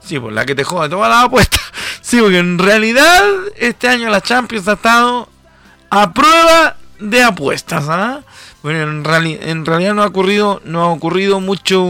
Sí, 0.00 0.18
pues 0.18 0.34
la 0.34 0.46
que 0.46 0.54
te 0.54 0.64
joda 0.64 0.88
toda 0.88 1.08
la 1.08 1.22
apuesta. 1.22 1.58
Sí, 2.00 2.18
porque 2.22 2.38
en 2.38 2.58
realidad 2.58 3.22
este 3.56 3.86
año 3.86 4.08
la 4.08 4.22
Champions 4.22 4.66
ha 4.66 4.72
estado 4.72 5.28
a 5.90 6.14
prueba 6.14 6.76
de 6.98 7.22
apuestas. 7.22 7.84
¿ah? 7.90 8.22
Bueno, 8.62 8.80
en, 8.82 9.26
en 9.42 9.66
realidad 9.66 9.92
no 9.92 10.02
ha 10.02 10.06
ocurrido, 10.06 10.62
no 10.64 10.84
ha 10.84 10.88
ocurrido 10.88 11.38
mucho, 11.40 11.84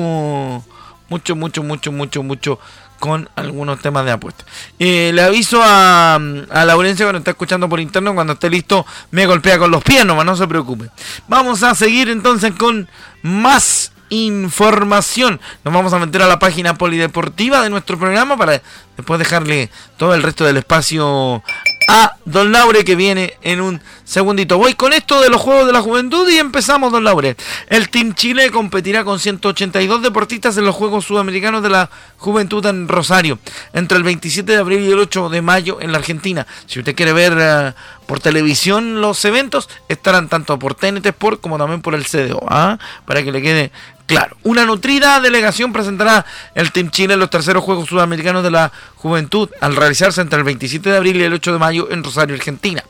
mucho, 1.08 1.36
mucho, 1.36 1.62
mucho, 1.62 1.92
mucho, 1.92 2.22
mucho 2.24 2.58
con 2.98 3.28
algunos 3.36 3.80
temas 3.80 4.04
de 4.04 4.12
apuestas. 4.12 4.46
Eh, 4.78 5.10
le 5.14 5.22
aviso 5.22 5.62
a, 5.62 6.14
a 6.16 6.64
Laurencia 6.64 7.06
cuando 7.06 7.18
está 7.18 7.30
escuchando 7.32 7.68
por 7.68 7.80
interno, 7.80 8.14
cuando 8.14 8.34
esté 8.34 8.50
listo 8.50 8.86
me 9.10 9.26
golpea 9.26 9.58
con 9.58 9.70
los 9.70 9.82
pies, 9.82 10.04
nomás 10.04 10.26
no 10.26 10.36
se 10.36 10.46
preocupe. 10.46 10.90
Vamos 11.28 11.62
a 11.62 11.74
seguir 11.74 12.08
entonces 12.08 12.52
con 12.52 12.88
más 13.22 13.92
información. 14.10 15.40
Nos 15.64 15.74
vamos 15.74 15.92
a 15.92 15.98
meter 15.98 16.22
a 16.22 16.26
la 16.26 16.38
página 16.38 16.74
polideportiva 16.74 17.62
de 17.62 17.70
nuestro 17.70 17.98
programa 17.98 18.36
para 18.36 18.62
después 18.96 19.18
dejarle 19.18 19.70
todo 19.96 20.14
el 20.14 20.22
resto 20.22 20.44
del 20.44 20.56
espacio 20.56 21.42
a 21.88 22.16
Don 22.26 22.52
Laure 22.52 22.84
que 22.84 22.94
viene 22.94 23.32
en 23.40 23.62
un 23.62 23.80
segundito. 24.04 24.58
Voy 24.58 24.74
con 24.74 24.92
esto 24.92 25.22
de 25.22 25.30
los 25.30 25.40
Juegos 25.40 25.66
de 25.66 25.72
la 25.72 25.80
Juventud 25.80 26.28
y 26.28 26.36
empezamos, 26.36 26.92
Don 26.92 27.02
Laure. 27.02 27.34
El 27.68 27.88
Team 27.88 28.14
Chile 28.14 28.50
competirá 28.50 29.04
con 29.04 29.18
182 29.18 30.02
deportistas 30.02 30.58
en 30.58 30.66
los 30.66 30.76
Juegos 30.76 31.06
Sudamericanos 31.06 31.62
de 31.62 31.70
la 31.70 31.90
Juventud 32.18 32.64
en 32.66 32.88
Rosario, 32.88 33.38
entre 33.72 33.96
el 33.96 34.04
27 34.04 34.52
de 34.52 34.58
abril 34.58 34.80
y 34.80 34.92
el 34.92 34.98
8 34.98 35.30
de 35.30 35.40
mayo 35.40 35.78
en 35.80 35.90
la 35.90 35.98
Argentina. 35.98 36.46
Si 36.66 36.78
usted 36.78 36.94
quiere 36.94 37.14
ver 37.14 37.32
uh, 37.32 38.06
por 38.06 38.20
televisión 38.20 39.00
los 39.00 39.24
eventos, 39.24 39.70
estarán 39.88 40.28
tanto 40.28 40.58
por 40.58 40.74
TNT 40.74 41.06
Sport 41.06 41.40
como 41.40 41.56
también 41.56 41.80
por 41.80 41.94
el 41.94 42.04
CDO, 42.04 42.44
¿ah? 42.48 42.78
para 43.06 43.22
que 43.22 43.32
le 43.32 43.40
quede 43.40 43.72
Claro, 44.08 44.38
una 44.42 44.64
nutrida 44.64 45.20
delegación 45.20 45.70
presentará 45.70 46.24
el 46.54 46.72
Team 46.72 46.90
Chile 46.90 47.12
en 47.12 47.20
los 47.20 47.28
terceros 47.28 47.62
Juegos 47.62 47.90
Sudamericanos 47.90 48.42
de 48.42 48.50
la 48.50 48.72
Juventud 48.94 49.50
al 49.60 49.76
realizarse 49.76 50.22
entre 50.22 50.38
el 50.38 50.44
27 50.44 50.88
de 50.88 50.96
abril 50.96 51.16
y 51.16 51.24
el 51.24 51.34
8 51.34 51.52
de 51.52 51.58
mayo 51.58 51.90
en 51.90 52.02
Rosario, 52.02 52.34
Argentina. 52.34 52.82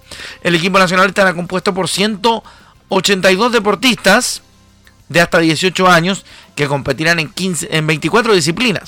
El 0.44 0.54
equipo 0.54 0.78
nacional 0.78 1.08
estará 1.08 1.34
compuesto 1.34 1.74
por 1.74 1.88
182 1.88 3.50
deportistas 3.50 4.42
de 5.08 5.20
hasta 5.20 5.40
18 5.40 5.88
años 5.88 6.24
que 6.54 6.68
competirán 6.68 7.18
en, 7.18 7.30
15, 7.30 7.66
en 7.72 7.84
24 7.88 8.32
disciplinas. 8.32 8.84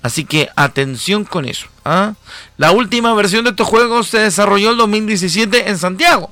Así 0.00 0.24
que 0.24 0.50
atención 0.54 1.24
con 1.24 1.44
eso. 1.44 1.66
¿ah? 1.84 2.14
La 2.56 2.70
última 2.70 3.12
versión 3.14 3.42
de 3.42 3.50
estos 3.50 3.66
juegos 3.66 4.06
se 4.06 4.20
desarrolló 4.20 4.70
en 4.70 4.78
2017 4.78 5.68
en 5.68 5.76
Santiago, 5.76 6.30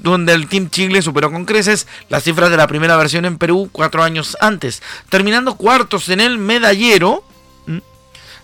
donde 0.00 0.32
el 0.32 0.48
Team 0.48 0.70
Chile 0.70 1.02
superó 1.02 1.30
con 1.30 1.44
creces 1.44 1.86
las 2.08 2.24
cifras 2.24 2.50
de 2.50 2.56
la 2.56 2.66
primera 2.66 2.96
versión 2.96 3.24
en 3.24 3.38
Perú 3.38 3.68
cuatro 3.72 4.02
años 4.02 4.36
antes, 4.40 4.82
terminando 5.08 5.56
cuartos 5.56 6.08
en 6.08 6.20
el 6.20 6.38
medallero, 6.38 7.24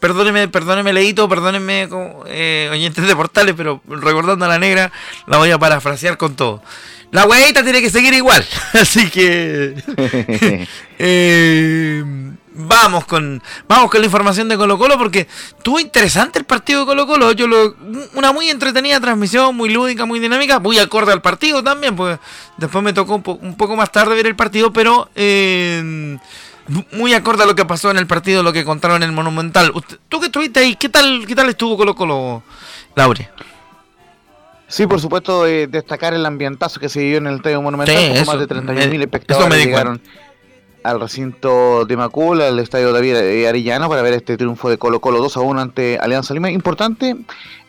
perdóneme, 0.00 0.48
perdóneme 0.48 0.92
Leito, 0.92 1.28
perdónenme 1.28 1.88
eh, 2.26 2.68
oyentes 2.70 3.06
de 3.06 3.16
portales, 3.16 3.54
pero 3.56 3.80
recordando 3.86 4.44
a 4.44 4.48
la 4.48 4.58
negra, 4.58 4.92
la 5.26 5.38
voy 5.38 5.50
a 5.50 5.58
parafrasear 5.58 6.16
con 6.16 6.36
todo. 6.36 6.62
La 7.10 7.24
huevita 7.24 7.62
tiene 7.62 7.80
que 7.80 7.90
seguir 7.90 8.12
igual, 8.12 8.46
así 8.74 9.08
que 9.08 9.74
eh, 10.98 12.04
vamos 12.54 13.06
con 13.06 13.42
vamos 13.66 13.90
con 13.90 14.00
la 14.00 14.06
información 14.06 14.48
de 14.48 14.58
Colo 14.58 14.76
Colo 14.76 14.98
porque 14.98 15.26
tuvo 15.62 15.80
interesante 15.80 16.38
el 16.38 16.44
partido 16.44 16.80
de 16.80 16.86
Colo 16.86 17.06
Colo, 17.06 17.32
yo 17.32 17.46
lo, 17.46 17.76
una 18.14 18.32
muy 18.32 18.50
entretenida 18.50 19.00
transmisión, 19.00 19.56
muy 19.56 19.70
lúdica, 19.70 20.04
muy 20.04 20.20
dinámica, 20.20 20.58
muy 20.58 20.78
acorde 20.78 21.12
al 21.12 21.22
partido 21.22 21.64
también, 21.64 21.96
pues 21.96 22.18
después 22.58 22.84
me 22.84 22.92
tocó 22.92 23.14
un, 23.14 23.56
poco 23.56 23.74
más 23.74 23.90
tarde 23.90 24.14
ver 24.14 24.26
el 24.26 24.36
partido, 24.36 24.70
pero 24.72 25.08
eh, 25.14 26.18
muy 26.92 27.14
acorde 27.14 27.42
a 27.42 27.46
lo 27.46 27.54
que 27.54 27.64
pasó 27.64 27.90
en 27.90 27.98
el 27.98 28.06
partido, 28.06 28.42
lo 28.42 28.52
que 28.52 28.64
contaron 28.64 29.02
en 29.02 29.10
el 29.10 29.14
Monumental. 29.14 29.72
tú 30.08 30.20
que 30.20 30.26
estuviste 30.26 30.60
ahí, 30.60 30.76
¿qué 30.76 30.88
tal, 30.88 31.24
qué 31.26 31.34
tal 31.34 31.48
estuvo 31.48 31.76
Colo 31.76 31.94
Colo, 31.94 32.42
Laure? 32.94 33.28
Sí, 34.66 34.86
por 34.86 35.00
supuesto, 35.00 35.46
eh, 35.46 35.66
destacar 35.66 36.12
el 36.12 36.26
ambientazo 36.26 36.78
que 36.78 36.90
se 36.90 37.00
vivió 37.00 37.18
en 37.18 37.26
el 37.26 37.36
Estadio 37.36 37.62
Monumental. 37.62 37.96
Sí, 37.96 38.24
más 38.26 38.38
de 38.38 38.46
31.000 38.46 39.00
espectadores 39.00 39.64
llegaron 39.64 40.00
al 40.82 41.00
recinto 41.00 41.86
de 41.86 41.96
Macul, 41.96 42.42
al 42.42 42.58
Estadio 42.58 42.92
David 42.92 43.46
Arellano, 43.46 43.88
para 43.88 44.02
ver 44.02 44.12
este 44.12 44.36
triunfo 44.36 44.68
de 44.68 44.76
Colo 44.76 45.00
Colo 45.00 45.20
2 45.20 45.36
a 45.38 45.40
1 45.40 45.60
ante 45.60 45.98
Alianza 45.98 46.34
Lima. 46.34 46.50
Importante 46.50 47.16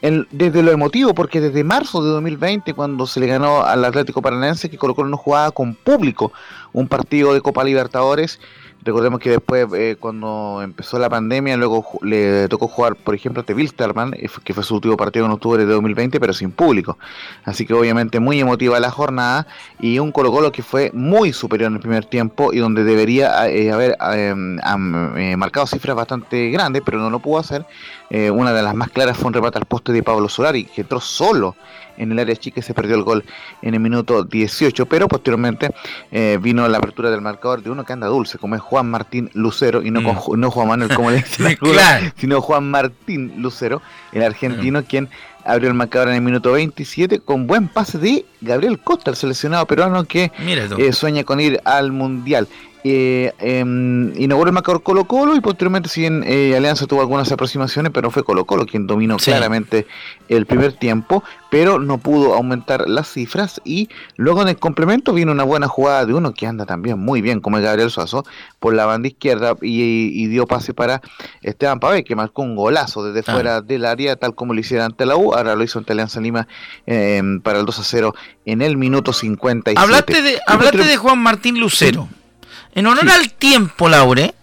el, 0.02 0.28
desde 0.32 0.64
lo 0.64 0.72
emotivo, 0.72 1.14
porque 1.14 1.42
desde 1.42 1.64
marzo 1.64 2.04
de 2.04 2.10
2020, 2.10 2.74
cuando 2.74 3.06
se 3.08 3.20
le 3.20 3.28
ganó 3.28 3.64
al 3.64 3.84
Atlético 3.86 4.22
Paranaense, 4.22 4.70
que 4.70 4.78
Colo 4.78 4.96
Colo 4.96 5.10
no 5.10 5.18
jugaba 5.18 5.52
con 5.52 5.76
público 5.76 6.32
un 6.74 6.88
partido 6.88 7.34
de 7.34 7.42
Copa 7.42 7.64
Libertadores, 7.64 8.40
Recordemos 8.82 9.20
que 9.20 9.30
después, 9.30 9.68
eh, 9.74 9.98
cuando 10.00 10.62
empezó 10.64 10.98
la 11.00 11.10
pandemia, 11.10 11.58
luego 11.58 11.86
le 12.02 12.48
tocó 12.48 12.70
jugar, 12.70 12.96
por 12.96 13.14
ejemplo, 13.14 13.42
ante 13.42 13.54
Wilstermann, 13.54 14.14
eh, 14.14 14.30
que 14.44 14.54
fue 14.54 14.64
su 14.64 14.76
último 14.76 14.96
partido 14.96 15.26
en 15.26 15.32
octubre 15.32 15.66
de 15.66 15.74
2020, 15.74 16.18
pero 16.20 16.32
sin 16.32 16.52
público. 16.52 16.98
Así 17.44 17.66
que 17.66 17.74
obviamente 17.74 18.22
muy 18.22 18.40
emotiva 18.40 18.80
la 18.80 18.90
jornada 18.90 19.48
y 19.82 20.00
un 20.00 20.14
Colo 20.14 20.32
Colo 20.32 20.54
que 20.54 20.64
fue 20.64 20.92
muy 20.94 21.34
superior 21.34 21.68
en 21.68 21.76
el 21.76 21.82
primer 21.82 22.06
tiempo 22.06 22.54
y 22.54 22.60
donde 22.60 22.86
debería 22.86 23.50
eh, 23.50 23.72
haber 23.72 23.98
marcado 25.38 25.68
cifras 25.68 25.96
bastante 25.96 26.50
grandes, 26.50 26.82
pero 26.86 27.00
no 27.00 27.10
lo 27.10 27.20
pudo 27.20 27.40
hacer. 27.40 27.66
una 28.10 28.54
de 28.54 28.62
las 28.62 28.76
más 28.76 28.90
claras 28.90 29.18
fue 29.18 29.28
un 29.28 29.34
remate 29.34 29.58
al 29.58 29.66
poste 29.66 29.89
de 29.92 30.04
Pablo 30.04 30.30
Solari, 30.30 30.66
que 30.66 30.82
entró 30.82 31.00
solo 31.00 31.56
en 32.00 32.12
el 32.14 32.20
área 32.20 32.36
chica 32.36 32.62
se 32.62 32.74
perdió 32.74 32.96
el 32.96 33.04
gol 33.04 33.24
en 33.62 33.74
el 33.74 33.80
minuto 33.80 34.24
18, 34.24 34.86
pero 34.88 35.08
posteriormente 35.08 35.72
eh, 36.12 36.40
vino 36.42 36.68
la 36.68 36.78
apertura 36.78 37.12
del 37.12 37.22
marcador 37.22 37.62
de 37.62 37.70
uno 37.70 37.86
que 37.86 37.94
anda 37.94 38.08
dulce, 38.08 38.38
como 38.38 38.56
es 38.56 38.62
Juan 38.62 38.90
Martín 38.90 39.30
Lucero, 39.34 39.84
y 39.84 39.92
no, 39.92 40.02
mm. 40.02 40.40
no 40.40 40.50
Juan 40.50 40.68
Manuel 40.70 40.96
como 40.96 41.12
le 41.12 41.18
dicen, 41.18 41.58
sino 42.16 42.42
Juan 42.42 42.72
Martín 42.72 43.34
Lucero, 43.38 43.82
el 44.14 44.24
argentino, 44.24 44.82
mm. 44.82 44.84
quien 44.86 45.10
abrió 45.46 45.70
el 45.70 45.74
marcador 45.74 46.10
en 46.10 46.16
el 46.16 46.22
minuto 46.22 46.52
27 46.54 47.20
con 47.20 47.48
buen 47.48 47.68
pase 47.68 47.98
de 47.98 48.26
Gabriel 48.42 48.80
Costa, 48.80 49.12
el 49.12 49.18
seleccionado 49.18 49.66
peruano 49.66 50.04
que 50.06 50.32
eh, 50.38 50.94
sueña 50.94 51.24
con 51.24 51.40
ir 51.40 51.60
al 51.66 51.92
Mundial. 51.92 52.48
Eh, 52.86 53.34
em, 53.40 54.14
inauguró 54.18 54.50
el 54.50 54.54
marcador 54.54 54.84
Colo 54.84 55.04
Colo 55.04 55.36
y 55.36 55.42
posteriormente 55.42 55.90
si 55.90 56.02
bien 56.02 56.24
eh, 56.26 56.56
Alianza 56.56 56.88
tuvo 56.88 57.02
algunas 57.02 57.30
aproximaciones, 57.30 57.92
pero 57.94 58.10
fue 58.10 58.24
Colo 58.24 58.46
Colo 58.46 58.66
quien 58.66 58.88
dominó 58.88 59.18
claramente 59.18 59.86
el 60.30 60.46
primer 60.46 60.72
tiempo, 60.74 61.24
pero 61.50 61.80
no 61.80 61.98
pudo 61.98 62.36
aumentar 62.36 62.88
las 62.88 63.12
cifras 63.12 63.60
y 63.66 63.90
luego 64.16 64.42
en 64.42 64.48
el 64.48 64.58
complemento 64.58 65.12
vino 65.12 65.34
una 65.34 65.44
buena 65.44 65.68
jugada 65.68 66.06
de 66.06 66.14
uno 66.14 66.34
que 66.34 66.48
anda 66.48 66.66
también 66.66 67.00
muy 67.00 67.22
bien 67.22 67.42
como 67.42 67.58
es 67.58 67.64
Gabriel 67.64 67.92
Suazo 67.92 68.24
por 68.60 68.74
la 68.74 68.86
banda 68.86 69.10
izquierda 69.10 69.56
y, 69.62 70.28
dio 70.28 70.46
pase 70.46 70.74
para 70.74 71.02
Esteban 71.42 71.80
Pavé 71.80 72.04
que 72.04 72.16
marcó 72.16 72.44
un 72.44 72.56
golazo 72.56 73.04
desde 73.04 73.30
ah. 73.30 73.34
fuera 73.34 73.62
del 73.62 73.84
área 73.84 74.16
tal 74.16 74.36
como 74.36 74.54
lo 74.54 74.60
hiciera 74.60 74.86
ante 74.86 75.06
la 75.06 75.18
U, 75.18 75.34
ahora 75.34 75.56
lo 75.56 75.64
hizo 75.64 75.80
ante 75.80 75.92
Alianza 75.92 76.22
Lima 76.22 76.48
em, 76.86 77.42
para 77.42 77.60
el 77.60 77.66
2 77.66 77.80
a 77.80 77.84
0 77.84 78.16
en 78.46 78.62
el 78.62 78.78
minuto 78.78 79.12
57. 79.12 79.80
Hablaste 79.82 80.22
de, 80.22 80.40
hablaste 80.48 80.86
de 80.86 80.98
Juan 80.98 81.20
Martín 81.20 81.60
Lucero. 81.60 82.08
En 82.74 82.88
honor 82.88 83.10
al 83.10 83.34
tiempo, 83.34 83.90
Laure, 83.90 84.34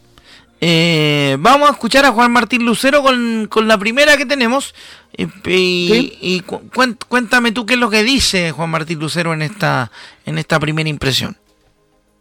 eh, 0.61 1.37
vamos 1.39 1.69
a 1.69 1.73
escuchar 1.73 2.05
a 2.05 2.12
Juan 2.12 2.33
Martín 2.33 2.65
Lucero 2.65 3.03
con, 3.03 3.69
la 3.69 3.79
primera 3.79 4.17
que 4.17 4.27
tenemos. 4.27 4.75
Y, 5.17 6.43
cuéntame 7.09 7.53
tú 7.53 7.67
qué 7.67 7.75
es 7.75 7.81
lo 7.81 7.91
que 7.91 8.03
dice 8.03 8.53
Juan 8.53 8.71
Martín 8.71 8.99
Lucero 8.99 9.33
en 9.33 9.43
esta, 9.43 9.91
en 10.25 10.39
esta 10.39 10.59
primera 10.59 10.89
impresión. 10.89 11.37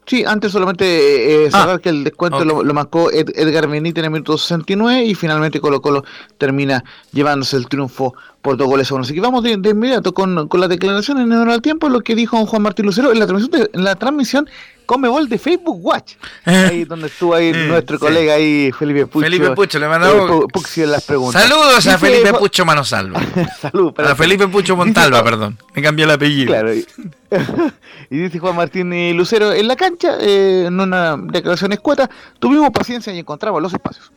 Sí, 0.06 0.24
antes 0.24 0.52
solamente 0.52 0.86
eh, 0.86 1.46
eh 1.46 1.50
ah, 1.52 1.62
saber 1.62 1.82
que 1.82 1.90
el 1.90 2.04
descuento 2.04 2.46
lo, 2.46 2.64
marcó 2.76 3.10
Edgar 3.12 3.68
Benítez 3.68 4.02
en 4.02 4.06
el 4.06 4.12
minuto 4.12 4.38
69 4.38 5.04
y 5.04 5.16
finalmente 5.16 5.60
Colo 5.60 5.82
Colo 5.82 6.06
termina 6.38 6.84
llevándose 7.12 7.58
el 7.58 7.68
triunfo 7.68 8.14
por 8.44 8.56
dos 8.56 8.68
goles 8.68 8.92
a 8.92 8.96
uno. 8.96 9.04
Así 9.04 9.16
que 9.16 9.22
vamos 9.22 9.42
de, 9.42 9.54
inmediato 9.54 10.14
con, 10.14 10.48
con 10.48 10.62
la 10.62 10.68
declaración 10.68 11.20
en 11.20 11.32
honor 11.32 11.50
al 11.50 11.62
tiempo, 11.64 11.90
lo 11.90 12.02
que 12.02 12.14
dijo 12.14 12.46
Juan 12.46 12.62
Martín 12.62 12.86
Lucero 12.86 13.12
en 13.12 13.18
la 13.18 13.26
transmisión, 13.26 13.70
en 13.74 13.84
la 13.84 13.96
transmisión 13.96 14.48
Comebol 14.86 15.28
de 15.28 15.38
Facebook 15.38 15.78
Watch. 15.84 16.14
Eh, 16.48 16.68
ahí 16.70 16.86
donde 16.86 17.08
estuvo 17.08 17.34
ahí 17.34 17.52
nuestro 17.52 17.98
colega 17.98 18.36
ahí, 18.36 18.72
Felipe 18.72 19.08
Pucho. 19.08 19.26
Felipe 19.26 19.50
Pucho, 19.52 19.80
le 19.80 19.88
mandamos 19.88 20.48
las 20.78 21.04
preguntas. 21.04 21.42
Saludos 21.42 21.88
a 21.88 21.98
Felipe 21.98 22.34
Pucho 22.34 22.64
Manosalva. 22.66 23.20
Salud. 23.60 24.00
A 24.00 24.16
Felipe 24.16 24.48
Pucho 24.48 24.76
Montalva, 24.76 25.24
perdón. 25.24 25.58
Me 25.74 25.82
cambió 25.82 26.06
el 26.06 26.12
apellido. 26.12 26.52
Claro. 26.52 26.72
Y, 28.10 28.18
dice 28.18 28.38
Juan 28.38 28.56
Martín 28.56 28.94
y 28.94 29.14
Lucero, 29.14 29.52
en 29.52 29.68
la 29.68 29.76
cancha, 29.76 30.18
eh, 30.22 30.66
en 30.68 30.80
una 30.80 31.18
declaración 31.18 31.74
escueta, 31.74 32.08
tuvimos 32.38 32.70
paciencia 32.70 33.12
y 33.12 33.20
encontramos 33.20 33.60
los 33.62 33.74
espacios. 33.74 34.12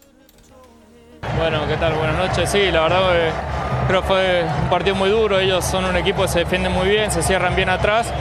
Bueno, 1.39 1.67
¿qué 1.67 1.77
tal? 1.79 1.95
Buenas 1.95 2.19
noches. 2.19 2.51
Sí, 2.51 2.71
la 2.71 2.83
verdad 2.83 3.13
que 3.13 3.31
creo 3.89 4.03
que 4.03 4.07
fue 4.07 4.45
un 4.63 4.69
partido 4.69 4.95
muy 4.95 5.09
duro. 5.09 5.39
Ellos 5.39 5.65
son 5.65 5.87
un 5.87 5.97
equipo 5.97 6.23
que 6.23 6.29
se 6.29 6.41
defiende 6.41 6.69
muy 6.69 6.89
bien, 6.89 7.11
se 7.11 7.23
cierran 7.23 7.57
bien 7.57 7.71
atrás 7.71 8.13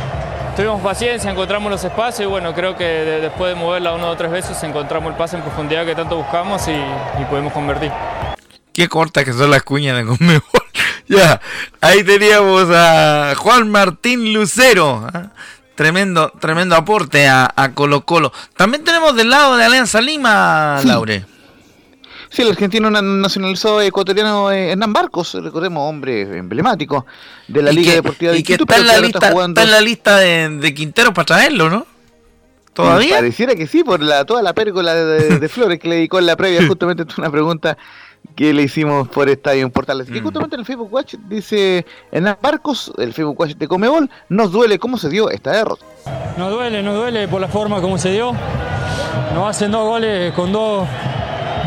tuvimos 0.58 0.82
paciencia, 0.82 1.30
encontramos 1.30 1.72
los 1.72 1.84
espacios 1.84 2.22
y 2.22 2.26
bueno, 2.26 2.52
creo 2.56 2.76
que 2.76 2.84
después 2.84 3.54
de 3.54 3.56
moverla 3.56 3.94
una 3.94 4.08
o 4.08 4.18
tres 4.18 4.32
veces 4.32 4.62
encontramos 4.64 5.12
el 5.12 5.16
pase 5.16 5.38
en 5.38 5.44
profundidad 5.44 5.86
que 5.86 5.94
tanto 5.94 6.18
buscamos 6.18 6.68
y, 6.68 7.26
pudimos 7.26 7.54
convertir. 7.54 7.92
Qué 8.74 8.90
corta 8.90 9.24
que 9.24 9.34
son 9.34 9.52
las 9.52 9.62
cuñas 9.62 9.96
de 9.98 10.06
Conmebol. 10.06 10.64
ya, 11.08 11.40
ahí 11.80 12.04
teníamos 12.04 12.68
a 12.72 13.36
Juan 13.38 13.70
Martín 13.70 14.34
Lucero. 14.34 15.08
¿ah? 15.14 15.28
Tremendo, 15.76 16.34
tremendo 16.40 16.76
aporte 16.76 17.28
a, 17.28 17.72
Colo 17.76 18.04
Colo. 18.04 18.34
También 18.56 18.84
tenemos 18.84 19.16
del 19.16 19.30
lado 19.30 19.58
de 19.58 19.64
Alianza 19.64 20.02
Lima, 20.02 20.82
Laure. 20.84 21.24
Sí, 22.30 22.42
el 22.42 22.50
argentino 22.50 22.90
nacionalizado 22.90 23.82
ecuatoriano 23.82 24.52
eh, 24.52 24.72
Hernán 24.72 24.94
Barcos, 24.94 25.34
recordemos, 25.36 25.88
hombre 25.90 26.38
emblemático 26.38 27.06
de 27.48 27.62
la 27.62 27.72
Liga 27.72 27.94
Deportiva 27.94 28.34
de 28.34 28.40
Y 28.40 28.44
que 28.44 28.54
está, 28.56 28.78
en 28.78 28.88
la 28.88 29.00
lista, 29.00 29.30
está 29.30 29.64
en 29.64 29.72
la 29.72 29.82
lista 29.82 30.18
de, 30.18 30.74
Quintero 30.74 31.14
para 31.14 31.26
traerlo, 31.26 31.70
¿no? 31.70 31.86
¿Todavía? 32.74 33.16
Pareciera 33.16 33.56
que 33.56 33.66
sí, 33.66 33.84
por 33.84 34.02
la, 34.04 34.26
toda 34.26 34.44
la 34.44 34.54
pérgola 34.54 34.94
de, 34.94 35.50
flores 35.50 35.80
que 35.80 35.88
le 35.88 35.96
dedicó 35.96 36.20
en 36.20 36.28
la 36.28 36.36
previa, 36.36 36.62
justamente 36.68 37.06
una 37.18 37.32
pregunta 37.32 37.78
que 38.36 38.54
le 38.54 38.64
hicimos 38.64 39.08
por 39.08 39.30
Estadio 39.30 39.64
en 39.64 39.72
Portales. 39.72 40.08
Que 40.08 40.20
mm. 40.20 40.24
justamente 40.24 40.56
en 40.56 40.60
el 40.60 40.66
Facebook 40.66 40.94
Watch 40.94 41.16
dice 41.28 41.86
Hernán 42.12 42.38
Barcos, 42.42 42.92
el 42.98 43.14
Facebook 43.14 43.40
Watch 43.40 43.56
de 43.56 43.68
Comebol, 43.68 44.10
nos 44.30 44.52
duele 44.52 44.78
cómo 44.78 44.98
se 44.98 45.10
dio 45.10 45.30
esta 45.32 45.54
derrota. 45.54 45.86
Nos 46.38 46.52
duele, 46.52 46.84
nos 46.84 46.96
duele 46.96 47.28
por 47.28 47.42
la 47.42 47.48
forma 47.48 47.82
como 47.82 47.98
se 47.98 48.12
dio. 48.12 48.34
Nos 49.34 49.50
hacen 49.50 49.72
dos 49.72 49.88
goles 49.88 50.34
con 50.34 50.52
dos 50.52 50.88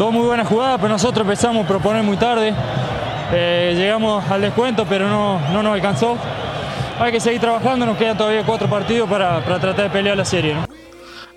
dos 0.00 0.14
muy 0.14 0.24
buenas 0.26 0.48
jugadas, 0.48 0.78
pero 0.80 0.88
nosotros 0.88 1.26
empezamos 1.26 1.62
a 1.62 1.68
proponer 1.68 2.02
muy 2.02 2.16
tarde. 2.16 2.54
Eh, 3.34 3.74
llegamos 3.76 4.24
al 4.30 4.40
descuento, 4.40 4.86
pero 4.88 5.06
no, 5.10 5.38
no 5.50 5.62
nos 5.62 5.74
alcanzó. 5.74 6.16
Hay 6.98 7.12
que 7.12 7.20
seguir 7.20 7.38
trabajando, 7.38 7.84
nos 7.84 7.98
quedan 7.98 8.16
todavía 8.16 8.42
cuatro 8.46 8.66
partidos 8.66 9.10
para, 9.10 9.44
tratar 9.44 9.76
de 9.76 9.90
pelear 9.90 10.16
la 10.16 10.24
serie. 10.24 10.56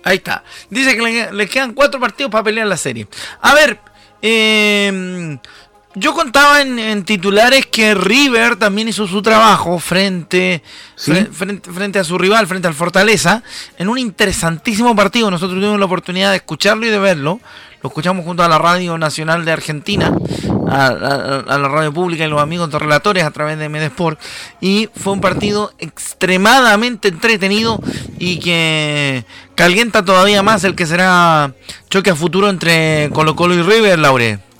Ahí 0.05 0.15
está. 0.15 0.45
Dice 0.69 0.95
que 0.95 1.29
le, 1.29 1.47
quedan 1.49 1.73
cuatro 1.73 1.99
partidos 1.99 2.31
para 2.31 2.45
pelear 2.45 2.65
la 2.65 2.77
serie. 2.77 3.05
A 3.41 3.53
ver, 3.53 3.79
em, 4.21 5.37
yo 5.95 6.13
contaba 6.13 6.61
en, 6.61 7.03
titulares 7.03 7.67
que 7.67 7.93
River 7.93 8.55
también 8.55 8.87
hizo 8.87 9.07
su 9.07 9.21
trabajo 9.21 9.77
frente, 9.79 10.63
frente, 10.95 11.71
frente, 11.71 11.99
a 11.99 12.03
su 12.03 12.17
rival, 12.17 12.47
frente 12.47 12.67
al 12.67 12.73
Fortaleza, 12.73 13.43
en 13.77 13.89
un 13.89 13.99
interesantísimo 13.99 14.95
partido. 14.95 15.29
Nosotros 15.29 15.59
tuvimos 15.59 15.79
la 15.79 15.85
oportunidad 15.85 16.31
de 16.31 16.37
escucharlo 16.37 16.85
y 16.85 16.89
de 16.89 16.99
verlo. 16.99 17.39
Lo 17.83 17.89
escuchamos 17.89 18.25
junto 18.25 18.43
a 18.43 18.47
la 18.47 18.57
Radio 18.57 18.97
Nacional 18.97 19.43
de 19.43 19.51
Argentina, 19.51 20.11
a, 20.69 20.89
la 20.93 21.67
radio 21.67 21.93
pública 21.93 22.25
y 22.25 22.29
los 22.29 22.41
amigos 22.41 22.71
de 22.71 22.79
relatores 22.79 23.25
a 23.25 23.31
través 23.31 23.59
de 23.59 23.67
Medesport. 23.67 24.19
Y 24.61 24.89
fue 24.95 25.13
un 25.13 25.21
partido 25.21 25.73
extremadamente 25.79 27.09
entretenido 27.09 27.79
y 28.17 28.39
que 28.39 29.25
calienta 29.55 30.03
todavía 30.03 30.41
más 30.41 30.63
el 30.63 30.75
que 30.75 30.85
será 30.85 31.53
choque 31.89 32.09
a 32.09 32.15
futuro 32.15 32.49
entre 32.49 33.09
Colo 33.13 33.35
Colo 33.35 33.53
y 33.53 33.61
River, 33.61 33.99
Laure. 33.99 34.52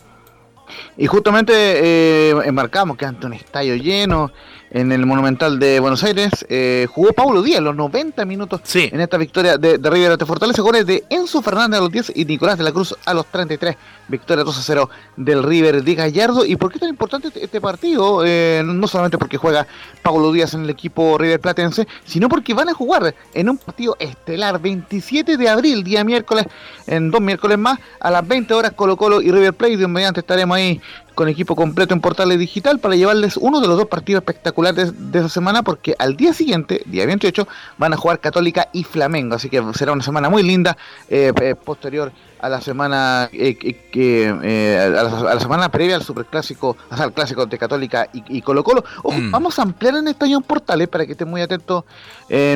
Y 0.98 1.08
justamente 1.08 1.54
eh, 1.56 2.36
enmarcamos 2.46 2.98
que 2.98 3.06
ante 3.06 3.26
un 3.26 3.34
estadio 3.34 3.76
lleno, 3.76 4.32
en 4.74 4.92
el 4.92 5.06
Monumental 5.06 5.60
de 5.60 5.80
Buenos 5.80 6.04
Aires. 6.04 6.46
Eh, 6.50 6.88
jugó 6.92 7.14
Paulo 7.14 7.42
Díaz 7.42 7.62
los 7.62 7.76
90 7.76 8.26
minutos 8.26 8.62
en 8.76 9.00
esta 9.00 9.18
victoria 9.18 9.58
de, 9.58 9.78
de 9.78 9.90
River 9.90 10.12
ante 10.12 10.26
Fortaleza. 10.26 10.62
Goles 10.62 10.86
de 10.86 11.04
Enzo 11.10 11.42
Fernández 11.42 11.80
a 11.80 11.84
los 11.84 11.92
10 11.92 12.14
y 12.16 12.26
Nicolás 12.26 12.58
de 12.58 12.64
la 12.64 12.72
Cruz 12.72 12.96
a 13.06 13.14
los 13.14 13.26
33. 13.28 13.78
Victoria 14.08 14.44
2 14.44 14.58
a 14.58 14.62
0 14.62 14.90
del 15.16 15.44
River 15.44 15.84
de 15.84 15.96
Gallardo. 15.96 16.46
¿Y 16.46 16.56
por 16.56 16.70
qué 16.70 16.78
es 16.78 16.82
tan 16.82 16.90
importante 16.90 17.28
este, 17.28 17.46
este 17.46 17.62
partido? 17.62 18.24
Eh, 18.26 18.62
no 18.66 18.88
solamente 18.88 19.18
porque 19.18 19.38
juega 19.38 19.68
Paulo 20.02 20.32
Díaz 20.32 20.56
en 20.56 20.64
el 20.64 20.70
equipo 20.70 21.18
River 21.18 21.40
Platense, 21.40 21.88
sino 22.04 22.28
porque 22.28 22.54
van 22.54 22.70
a 22.70 22.74
jugar 22.74 23.16
en 23.34 23.50
un 23.50 23.58
partido 23.58 23.96
estelar 24.00 24.60
27 24.60 25.38
de 25.38 25.50
abril, 25.50 25.84
día 25.84 26.04
miércoles, 26.04 26.46
en 26.88 27.12
dos 27.12 27.22
miércoles 27.22 27.58
más, 27.58 27.80
a 28.00 28.12
las 28.12 28.28
20 28.28 28.54
horas 28.54 28.74
Colo 28.74 28.98
Colo 28.98 29.22
y 29.22 29.32
River 29.32 29.54
Plate. 29.54 29.78
De 29.78 29.84
inmediato 29.84 30.20
estaremos 30.20 30.58
ahí 30.58 30.82
con 31.16 31.28
equipo 31.28 31.56
completo 31.56 31.94
en 31.94 32.02
Portales 32.02 32.40
Digital 32.40 32.80
para 32.80 32.96
llevarles 32.96 33.38
uno 33.38 33.62
de 33.62 33.68
los 33.68 33.78
dos 33.78 33.88
partidos 33.88 34.22
espectaculares 34.22 35.12
de 35.12 35.20
esa 35.20 35.30
semana 35.30 35.64
porque 35.64 35.96
al 36.00 36.16
día 36.16 36.34
siguiente, 36.34 36.82
día 36.86 37.06
28, 37.06 37.48
van 37.78 37.94
a 37.94 37.98
jugar 37.98 38.20
Católica 38.20 38.70
y 38.74 38.84
Flamengo, 38.84 39.36
así 39.36 39.50
que 39.50 39.62
será 39.74 39.92
una 39.92 40.04
semana 40.04 40.30
muy 40.30 40.44
linda 40.44 40.78
eh, 41.10 41.32
eh, 41.42 41.56
posterior 41.56 42.12
a 42.44 42.50
la 42.50 42.62
semana 42.62 43.30
eh, 43.32 43.56
que 43.56 44.28
a, 44.28 44.90
la, 44.90 45.40
semana 45.40 45.70
previa 45.70 45.96
al 45.96 46.04
superclásico, 46.04 46.78
al 46.90 47.14
clásico 47.14 47.46
de 47.46 47.58
Católica 47.58 48.10
y, 48.14 48.42
Colo 48.42 48.64
Colo. 48.64 48.84
Mm. 49.04 49.32
vamos 49.32 49.58
a 49.60 49.64
ampliar 49.64 49.96
en 49.96 50.08
este 50.08 50.26
año 50.26 50.38
en 50.38 50.44
Portales 50.44 50.88
para 50.88 51.06
que 51.06 51.14
estén 51.14 51.30
muy 51.30 51.42
atentos 51.42 51.86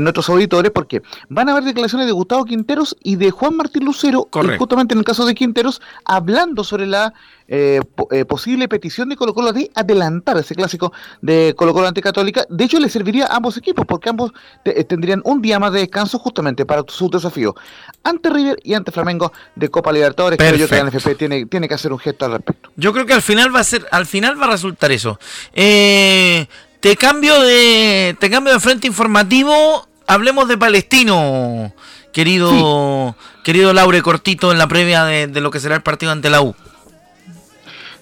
nuestros 0.02 0.30
auditores 0.30 0.72
porque 0.72 1.02
van 1.30 1.50
a 1.50 1.52
haber 1.52 1.64
declaraciones 1.64 2.08
de 2.08 2.14
Gustavo 2.14 2.46
Quinteros 2.46 2.96
y 3.04 3.16
de 3.16 3.32
Juan 3.32 3.56
Martín 3.56 3.86
Lucero, 3.86 4.28
justamente 4.58 4.94
en 4.94 5.00
el 5.00 5.06
caso 5.06 5.26
de 5.26 5.36
Quinteros, 5.36 5.82
hablando 6.06 6.64
sobre 6.64 6.88
la 6.88 7.14
eh, 7.50 7.80
eh, 8.12 8.26
posible 8.26 8.68
petición 8.68 9.08
de 9.08 9.16
Colo 9.16 9.34
Colo 9.34 9.54
de 9.54 9.72
adelantar 9.74 10.36
ese 10.38 10.54
clásico 10.54 10.92
de 11.22 11.54
Colo 11.56 11.74
Colo 11.74 11.88
ante 11.88 12.02
Católica. 12.02 12.46
De 12.50 12.66
hecho, 12.66 12.78
le 12.78 12.90
serviría 12.90 13.26
a 13.28 13.38
ambos 13.38 13.56
equipos 13.56 13.86
porque 13.86 14.10
ambos 14.10 14.34
eh, 14.66 14.84
tendrían 14.84 15.22
un 15.24 15.42
día 15.42 15.58
más 15.58 15.72
de 15.72 15.80
descanso 15.80 16.20
justamente 16.20 16.66
para 16.66 16.84
su 16.88 17.10
desafío 17.10 17.56
ante 18.04 18.30
River 18.30 18.60
y 18.64 18.74
ante 18.74 18.92
Flamengo 18.92 19.32
de 19.56 19.70
Copa 19.78 19.92
Libertadores. 19.92 20.38
Creo 20.40 20.56
yo 20.56 20.68
que 20.68 20.76
la 20.76 20.90
NFP 20.90 21.16
tiene, 21.18 21.46
tiene 21.46 21.68
que 21.68 21.76
hacer 21.76 21.94
un 21.94 22.00
gesto 22.00 22.26
al 22.26 22.32
respecto. 22.32 22.72
Yo 22.76 22.94
creo 22.94 23.06
que 23.06 23.14
al 23.14 23.22
final 23.22 23.56
va 23.56 23.60
a 23.60 23.64
ser, 23.64 23.86
al 23.92 24.08
final 24.08 24.42
va 24.42 24.46
a 24.46 24.50
resultar 24.50 24.92
eso. 24.92 25.20
te 25.54 26.48
cambio 27.00 27.40
de, 27.42 28.16
te 28.20 28.30
cambio 28.32 28.54
de 28.54 28.60
frente 28.60 28.88
informativo. 28.88 29.88
Hablemos 30.08 30.48
de 30.48 30.58
Palestino, 30.58 31.74
querido, 32.12 33.16
querido 33.44 33.72
Laure 33.74 34.02
Cortito, 34.02 34.52
en 34.52 34.58
la 34.58 34.68
previa 34.68 35.04
de, 35.06 35.28
de 35.28 35.42
lo 35.42 35.52
que 35.52 35.60
será 35.60 35.76
el 35.76 35.84
partido 35.84 36.12
ante 36.12 36.32
la 36.32 36.42
U. 36.42 36.56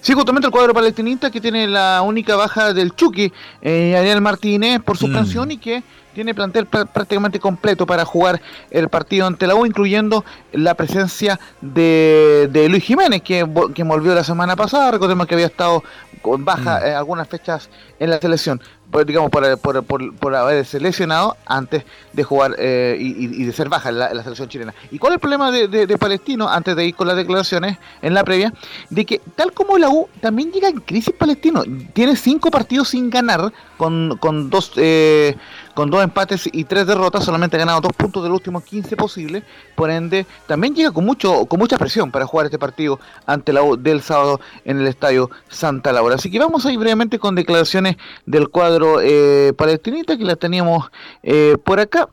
Sí, 0.06 0.14
justamente 0.14 0.46
el 0.46 0.52
cuadro 0.52 0.72
palestinista 0.72 1.32
que 1.32 1.40
tiene 1.40 1.66
la 1.66 2.00
única 2.00 2.36
baja 2.36 2.72
del 2.72 2.94
Chucky, 2.94 3.32
eh, 3.60 3.96
Ariel 3.96 4.20
Martínez, 4.20 4.80
por 4.80 4.96
suspensión 4.96 5.48
mm. 5.48 5.50
y 5.50 5.56
que 5.56 5.82
tiene 6.14 6.32
plantel 6.32 6.66
prácticamente 6.66 7.40
completo 7.40 7.86
para 7.86 8.04
jugar 8.04 8.40
el 8.70 8.88
partido 8.88 9.26
ante 9.26 9.48
la 9.48 9.56
U, 9.56 9.66
incluyendo 9.66 10.24
la 10.52 10.74
presencia 10.74 11.40
de, 11.60 12.48
de 12.52 12.68
Luis 12.68 12.84
Jiménez, 12.84 13.20
que, 13.22 13.44
que 13.74 13.82
volvió 13.82 14.14
la 14.14 14.22
semana 14.22 14.54
pasada. 14.54 14.92
Recordemos 14.92 15.26
que 15.26 15.34
había 15.34 15.46
estado 15.46 15.82
con 16.22 16.44
baja 16.44 16.78
mm. 16.78 16.86
eh, 16.86 16.94
algunas 16.94 17.26
fechas 17.26 17.68
en 17.98 18.10
la 18.10 18.20
selección. 18.20 18.60
Digamos, 19.06 19.30
por, 19.30 19.58
por, 19.58 19.84
por, 19.84 20.14
por 20.16 20.34
haberse 20.34 20.80
lesionado 20.80 21.36
antes 21.44 21.84
de 22.12 22.24
jugar 22.24 22.54
eh, 22.58 22.96
y, 22.98 23.44
de 23.44 23.52
ser 23.52 23.68
baja 23.68 23.90
la, 23.90 24.08
selección 24.22 24.48
chilena. 24.48 24.74
¿Y 24.90 24.98
cuál 24.98 25.12
es 25.12 25.16
el 25.16 25.20
problema 25.20 25.50
de, 25.50 25.98
Palestino, 25.98 26.48
antes 26.48 26.76
de 26.76 26.86
ir 26.86 26.94
con 26.94 27.06
las 27.06 27.16
declaraciones 27.16 27.78
en 28.02 28.14
la 28.14 28.24
previa? 28.24 28.52
De 28.90 29.04
que 29.04 29.20
tal 29.34 29.52
como 29.52 29.78
la 29.78 29.88
U, 29.88 30.08
también 30.20 30.50
llega 30.52 30.68
en 30.68 30.80
crisis 30.80 31.14
Palestino. 31.16 31.62
Tiene 31.92 32.16
cinco 32.16 32.50
partidos 32.50 32.88
sin 32.88 33.10
ganar, 33.10 33.52
con, 33.76 34.16
con 34.18 34.50
dos... 34.50 34.72
Eh, 34.76 35.36
con 35.76 35.90
dos 35.90 36.02
empates 36.02 36.48
y 36.50 36.64
tres 36.64 36.86
derrotas, 36.86 37.22
solamente 37.22 37.56
ha 37.56 37.58
ganado 37.58 37.82
dos 37.82 37.92
puntos 37.92 38.22
de 38.22 38.30
los 38.30 38.38
últimos 38.38 38.64
15 38.64 38.96
posibles, 38.96 39.42
por 39.74 39.90
ende 39.90 40.24
también 40.46 40.74
llega 40.74 40.90
con 40.90 41.04
mucho 41.04 41.44
con 41.44 41.58
mucha 41.58 41.76
presión 41.76 42.10
para 42.10 42.24
jugar 42.26 42.46
este 42.46 42.58
partido 42.58 42.98
ante 43.26 43.52
la 43.52 43.62
U 43.62 43.76
del 43.76 44.00
sábado 44.00 44.40
en 44.64 44.80
el 44.80 44.86
estadio 44.86 45.30
Santa 45.50 45.92
Laura. 45.92 46.14
Así 46.14 46.30
que 46.30 46.38
vamos 46.38 46.64
a 46.64 46.72
ir 46.72 46.78
brevemente 46.78 47.18
con 47.18 47.34
declaraciones 47.34 47.96
del 48.24 48.48
cuadro 48.48 49.02
eh, 49.02 49.52
palestinita 49.54 50.16
que 50.16 50.24
las 50.24 50.38
teníamos 50.38 50.90
eh, 51.22 51.58
por 51.62 51.78
acá. 51.78 52.08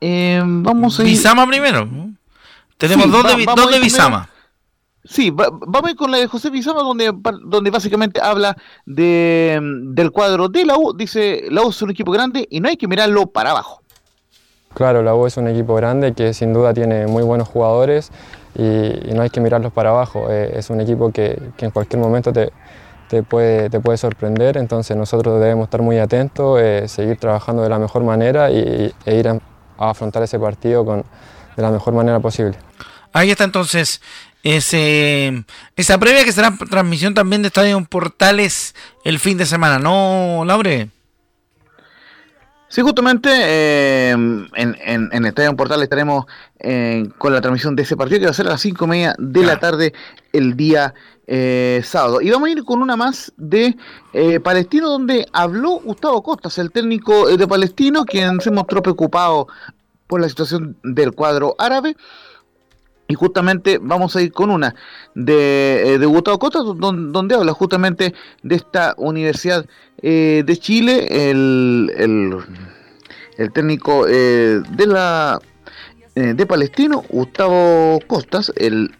Eh, 0.00 0.40
vamos 0.44 1.00
a 1.00 1.02
ir... 1.02 1.08
Visama 1.08 1.44
primero. 1.48 1.88
Tenemos 2.76 3.10
dos 3.10 3.36
de, 3.36 3.44
dos 3.44 3.68
de 3.68 3.80
Visama. 3.80 4.28
Sí, 5.04 5.30
vamos 5.30 5.84
a 5.84 5.90
ir 5.90 5.96
con 5.96 6.12
la 6.12 6.18
de 6.18 6.28
José 6.28 6.48
Bizama, 6.48 6.82
donde, 6.82 7.12
donde 7.44 7.70
básicamente 7.70 8.20
habla 8.22 8.56
de, 8.86 9.58
del 9.60 10.12
cuadro 10.12 10.48
de 10.48 10.64
la 10.64 10.76
U. 10.76 10.92
Dice, 10.96 11.44
la 11.50 11.62
U 11.62 11.70
es 11.70 11.82
un 11.82 11.90
equipo 11.90 12.12
grande 12.12 12.46
y 12.48 12.60
no 12.60 12.68
hay 12.68 12.76
que 12.76 12.86
mirarlo 12.86 13.26
para 13.26 13.50
abajo. 13.50 13.82
Claro, 14.74 15.02
la 15.02 15.14
U 15.14 15.26
es 15.26 15.36
un 15.36 15.48
equipo 15.48 15.74
grande 15.74 16.12
que 16.12 16.32
sin 16.32 16.52
duda 16.52 16.72
tiene 16.72 17.08
muy 17.08 17.24
buenos 17.24 17.48
jugadores 17.48 18.12
y, 18.54 19.12
no 19.12 19.22
hay 19.22 19.30
que 19.30 19.40
mirarlos 19.40 19.72
para 19.72 19.90
abajo. 19.90 20.28
Eh, 20.30 20.52
es 20.56 20.70
un 20.70 20.80
equipo 20.80 21.10
que, 21.10 21.36
en 21.58 21.70
cualquier 21.72 22.00
momento 22.00 22.32
te, 22.32 22.52
te, 23.08 23.24
puede, 23.24 23.70
te 23.70 23.80
puede 23.80 23.98
sorprender, 23.98 24.56
entonces 24.56 24.96
nosotros 24.96 25.40
debemos 25.40 25.64
estar 25.64 25.82
muy 25.82 25.98
atentos, 25.98 26.60
eh, 26.60 26.86
seguir 26.86 27.18
trabajando 27.18 27.62
de 27.62 27.68
la 27.68 27.80
mejor 27.80 28.04
manera 28.04 28.52
y, 28.52 28.94
e 29.04 29.16
ir 29.16 29.28
a, 29.28 29.38
a 29.78 29.90
afrontar 29.90 30.22
ese 30.22 30.38
partido 30.38 30.84
con, 30.84 31.04
de 31.56 31.62
la 31.62 31.72
mejor 31.72 31.92
manera 31.92 32.20
posible. 32.20 32.56
Ahí 33.12 33.30
está 33.30 33.44
entonces 33.44 34.00
ese, 34.42 35.44
esa 35.76 35.98
previa 35.98 36.24
que 36.24 36.32
será 36.32 36.56
transmisión 36.68 37.14
también 37.14 37.42
de 37.42 37.48
Estadio 37.48 37.82
Portales 37.84 38.74
el 39.04 39.18
fin 39.18 39.38
de 39.38 39.46
semana, 39.46 39.78
¿no, 39.78 40.44
Laure? 40.44 40.90
Sí, 42.72 42.80
justamente 42.80 43.28
eh, 43.30 44.12
en, 44.12 44.48
en, 44.54 45.10
en, 45.12 45.26
Estadio 45.26 45.54
Portales 45.54 45.82
estaremos 45.82 46.24
eh, 46.58 47.06
con 47.18 47.34
la 47.34 47.42
transmisión 47.42 47.76
de 47.76 47.82
ese 47.82 47.98
partido 47.98 48.20
que 48.20 48.24
va 48.24 48.30
a 48.30 48.34
ser 48.34 48.46
a 48.46 48.52
las 48.52 48.62
5 48.62 48.86
y 48.86 48.88
media 48.88 49.14
de 49.18 49.42
la 49.42 49.60
tarde 49.60 49.92
el 50.32 50.56
día 50.56 50.94
eh, 51.26 51.82
sábado. 51.84 52.22
Y 52.22 52.30
vamos 52.30 52.48
a 52.48 52.52
ir 52.52 52.64
con 52.64 52.80
una 52.80 52.96
más 52.96 53.30
de 53.36 53.76
Palestino, 54.42 54.88
donde 54.88 55.26
habló 55.34 55.80
Gustavo 55.80 56.22
Costas, 56.22 56.56
el 56.56 56.72
técnico 56.72 57.36
de 57.36 57.46
Palestino, 57.46 58.06
quien 58.06 58.40
se 58.40 58.50
mostró 58.50 58.82
preocupado 58.82 59.48
por 60.06 60.22
la 60.22 60.30
situación 60.30 60.74
del 60.82 61.12
cuadro 61.12 61.54
árabe. 61.58 61.94
Y 63.12 63.14
justamente 63.14 63.78
vamos 63.78 64.16
a 64.16 64.22
ir 64.22 64.32
con 64.32 64.48
una 64.48 64.74
de, 65.14 65.96
eh, 65.96 66.06
Gustavo 66.06 66.38
Costa, 66.38 66.60
donde, 66.60 67.34
habla 67.34 67.52
justamente 67.52 68.14
de 68.42 68.54
esta 68.54 68.94
Universidad 68.96 69.66
eh, 70.00 70.42
de 70.46 70.56
Chile, 70.56 71.30
el, 71.30 71.92
el, 73.36 73.52
técnico 73.52 74.06
eh, 74.08 74.62
de 74.66 74.86
la 74.86 75.38
de 76.14 76.46
Palestino, 76.46 77.04
Gustavo 77.10 77.98
Costas, 78.06 78.50
el, 78.56 78.94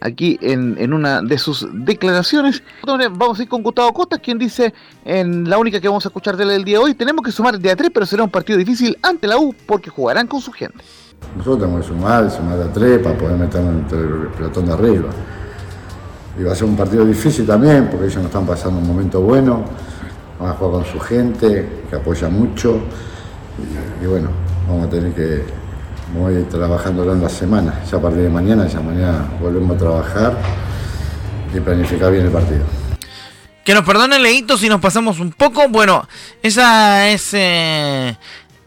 aquí 0.00 0.38
en, 0.42 0.76
en, 0.78 0.92
una 0.92 1.22
de 1.22 1.36
sus 1.36 1.66
declaraciones. 1.72 2.62
Vamos 2.84 3.40
a 3.40 3.42
ir 3.42 3.48
con 3.48 3.64
Gustavo 3.64 3.92
Costas, 3.92 4.20
quien 4.20 4.38
dice 4.38 4.72
en 5.04 5.50
la 5.50 5.58
única 5.58 5.80
que 5.80 5.88
vamos 5.88 6.06
a 6.06 6.08
escuchar 6.08 6.36
de 6.36 6.44
él 6.44 6.50
el 6.50 6.64
día 6.64 6.78
de 6.78 6.84
hoy, 6.84 6.94
tenemos 6.94 7.24
que 7.24 7.32
sumar 7.32 7.58
de 7.58 7.70
a 7.70 7.74
tres, 7.74 7.90
pero 7.92 8.06
será 8.06 8.22
un 8.22 8.30
partido 8.30 8.60
difícil 8.60 8.96
ante 9.02 9.26
la 9.26 9.38
U 9.38 9.52
porque 9.66 9.90
jugarán 9.90 10.28
con 10.28 10.40
su 10.40 10.52
gente. 10.52 10.84
Nosotros 11.36 11.58
tenemos 11.58 11.82
que 11.82 11.88
sumar, 11.88 12.30
sumar 12.30 12.60
a 12.60 12.72
tres 12.72 12.98
para 13.00 13.16
poder 13.16 13.36
meternos 13.36 13.74
entre 13.74 13.98
el 13.98 14.28
pelotón 14.36 14.66
de 14.66 14.72
arriba. 14.72 15.08
Y 16.38 16.42
va 16.42 16.52
a 16.52 16.54
ser 16.54 16.64
un 16.64 16.76
partido 16.76 17.04
difícil 17.04 17.46
también, 17.46 17.88
porque 17.90 18.06
ellos 18.06 18.18
no 18.18 18.26
están 18.26 18.46
pasando 18.46 18.78
un 18.78 18.86
momento 18.86 19.20
bueno, 19.20 19.64
van 20.38 20.50
a 20.50 20.52
jugar 20.54 20.82
con 20.82 20.84
su 20.84 21.00
gente, 21.00 21.68
que 21.88 21.96
apoya 21.96 22.28
mucho. 22.28 22.80
Y, 24.02 24.06
bueno, 24.06 24.28
vamos 24.68 24.86
a 24.86 24.90
tener 24.90 25.12
que 25.12 25.44
ir 26.32 26.48
trabajando 26.48 27.10
en 27.12 27.22
la 27.22 27.28
semana. 27.28 27.80
Ya 27.90 27.98
a 27.98 28.00
partir 28.00 28.22
de 28.22 28.28
mañana, 28.28 28.66
ya 28.66 28.80
mañana 28.80 29.26
volvemos 29.40 29.76
a 29.76 29.78
trabajar 29.78 30.36
y 31.54 31.60
planificar 31.60 32.12
bien 32.12 32.26
el 32.26 32.32
partido. 32.32 32.64
Que 33.64 33.74
nos 33.74 33.84
perdone 33.84 34.18
Leito 34.18 34.56
si 34.56 34.68
nos 34.68 34.80
pasamos 34.80 35.18
un 35.18 35.32
poco. 35.32 35.68
Bueno, 35.68 36.06
esa 36.42 37.08
es 37.08 37.30
eh, 37.32 38.16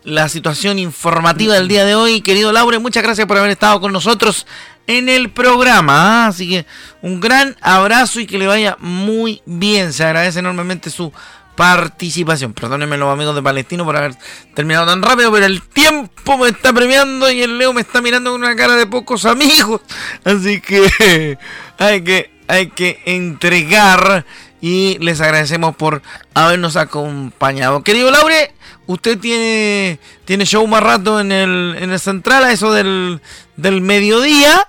la 0.03 0.29
situación 0.29 0.79
informativa 0.79 1.53
del 1.55 1.67
día 1.67 1.85
de 1.85 1.95
hoy. 1.95 2.21
Querido 2.21 2.51
Laure, 2.51 2.79
muchas 2.79 3.03
gracias 3.03 3.27
por 3.27 3.38
haber 3.38 3.51
estado 3.51 3.79
con 3.81 3.91
nosotros 3.91 4.45
en 4.88 5.09
el 5.09 5.29
programa. 5.29 6.25
¿ah? 6.25 6.27
Así 6.27 6.49
que 6.49 6.65
un 7.01 7.19
gran 7.19 7.55
abrazo 7.62 8.19
y 8.19 8.25
que 8.27 8.38
le 8.38 8.47
vaya 8.47 8.77
muy 8.79 9.41
bien. 9.45 9.93
Se 9.93 10.03
agradece 10.03 10.39
enormemente 10.39 10.89
su 10.89 11.12
participación. 11.55 12.53
Perdónenme 12.53 12.97
los 12.97 13.12
amigos 13.12 13.35
de 13.35 13.41
Palestino 13.41 13.83
por 13.83 13.97
haber 13.97 14.15
terminado 14.55 14.85
tan 14.85 15.01
rápido, 15.01 15.31
pero 15.31 15.45
el 15.45 15.62
tiempo 15.62 16.38
me 16.38 16.47
está 16.47 16.71
premiando 16.71 17.29
y 17.29 17.41
el 17.41 17.57
Leo 17.57 17.73
me 17.73 17.81
está 17.81 18.01
mirando 18.01 18.31
con 18.31 18.41
una 18.41 18.55
cara 18.55 18.75
de 18.75 18.88
pocos 18.88 19.25
amigos. 19.25 19.81
Así 20.23 20.62
que 20.62 21.38
hay 21.77 22.01
que, 22.01 22.31
hay 22.47 22.69
que 22.69 23.01
entregar 23.05 24.25
y 24.62 24.97
les 24.99 25.19
agradecemos 25.21 25.75
por 25.75 26.01
habernos 26.33 26.77
acompañado. 26.77 27.83
Querido 27.83 28.09
Laure, 28.09 28.53
usted 28.89 29.19
tiene, 29.19 29.99
tiene 30.25 30.45
show 30.45 30.65
más 30.65 30.82
rato 30.82 31.19
en 31.19 31.32
el, 31.32 31.75
en 31.78 31.91
el 31.91 31.99
central 31.99 32.43
a 32.43 32.52
eso 32.52 32.73
del, 32.73 33.21
del 33.56 33.82
mediodía. 33.82 34.67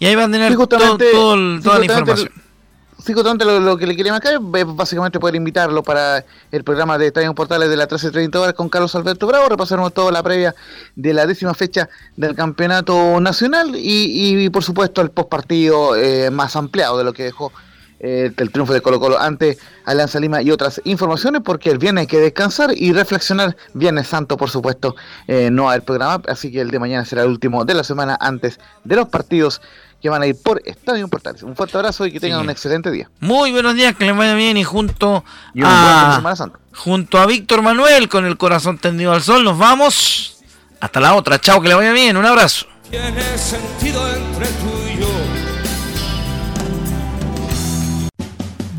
Y 0.00 0.06
ahí 0.06 0.16
va 0.16 0.24
a 0.24 0.30
tener 0.30 0.54
todo, 0.56 0.98
toda 0.98 1.78
la 1.78 1.84
información. 1.84 2.30
Sí, 3.04 3.12
justamente 3.12 3.44
lo, 3.44 3.76
que 3.76 3.86
le 3.86 3.96
quería 3.96 4.12
marcar 4.12 4.34
es 4.34 4.66
básicamente 4.66 5.20
poder 5.20 5.36
invitarlo 5.36 5.82
para 5.82 6.24
el 6.50 6.64
programa 6.64 6.96
de 6.96 7.08
Estadio 7.08 7.34
Portales 7.34 7.68
de 7.68 7.76
la 7.76 7.86
13.30 7.86 8.34
horas 8.36 8.54
con 8.54 8.68
Carlos 8.68 8.94
Alberto 8.94 9.26
Bravo. 9.26 9.48
Repasaremos 9.48 9.92
toda 9.92 10.10
la 10.10 10.22
previa 10.22 10.54
de 10.96 11.12
la 11.12 11.26
décima 11.26 11.54
fecha 11.54 11.88
del 12.16 12.34
campeonato 12.34 13.20
nacional 13.20 13.72
y, 13.76 14.48
por 14.48 14.64
supuesto 14.64 15.02
el 15.02 15.10
postpartido 15.10 15.94
eh, 15.94 16.30
más 16.30 16.56
ampliado 16.56 16.96
de 16.98 17.04
lo 17.04 17.12
que 17.12 17.24
dejó 17.24 17.52
eh, 18.06 18.30
el 18.36 18.50
triunfo 18.50 18.74
de 18.74 18.82
Colo 18.82 19.00
Colo 19.00 19.18
ante 19.18 19.56
Alianza 19.86 20.20
Lima 20.20 20.42
y 20.42 20.50
otras 20.50 20.78
informaciones, 20.84 21.40
porque 21.42 21.70
el 21.70 21.78
viernes 21.78 22.02
hay 22.02 22.06
que 22.06 22.18
descansar 22.18 22.70
y 22.76 22.92
reflexionar. 22.92 23.56
Viernes 23.72 24.08
Santo, 24.08 24.36
por 24.36 24.50
supuesto, 24.50 24.94
eh, 25.26 25.48
no 25.50 25.70
hay 25.70 25.80
programa, 25.80 26.22
así 26.28 26.52
que 26.52 26.60
el 26.60 26.70
de 26.70 26.78
mañana 26.78 27.06
será 27.06 27.22
el 27.22 27.30
último 27.30 27.64
de 27.64 27.72
la 27.72 27.82
semana 27.82 28.18
antes 28.20 28.60
de 28.84 28.96
los 28.96 29.08
partidos 29.08 29.62
que 30.02 30.10
van 30.10 30.20
a 30.20 30.26
ir 30.26 30.36
por 30.36 30.60
Estadio 30.66 31.08
Portales. 31.08 31.42
Un 31.44 31.56
fuerte 31.56 31.78
abrazo 31.78 32.04
y 32.04 32.12
que 32.12 32.20
tengan 32.20 32.40
un 32.40 32.50
excelente 32.50 32.90
día. 32.90 33.08
Muy 33.20 33.52
buenos 33.52 33.74
días, 33.74 33.96
que 33.96 34.04
les 34.04 34.14
vaya 34.14 34.34
bien 34.34 34.58
y 34.58 34.64
junto 34.64 35.24
a 35.62 36.38
junto 36.74 37.18
a 37.18 37.24
Víctor 37.24 37.62
Manuel 37.62 38.10
con 38.10 38.26
el 38.26 38.36
corazón 38.36 38.76
tendido 38.76 39.14
al 39.14 39.22
sol, 39.22 39.44
nos 39.44 39.56
vamos. 39.56 40.42
Hasta 40.78 41.00
la 41.00 41.14
otra. 41.14 41.40
Chao, 41.40 41.62
que 41.62 41.68
le 41.68 41.74
vaya 41.74 41.92
bien. 41.92 42.18
Un 42.18 42.26
abrazo. 42.26 42.66
Tiene 42.90 43.38
sentido 43.38 44.06
entre 44.14 44.46
tú 44.46 44.73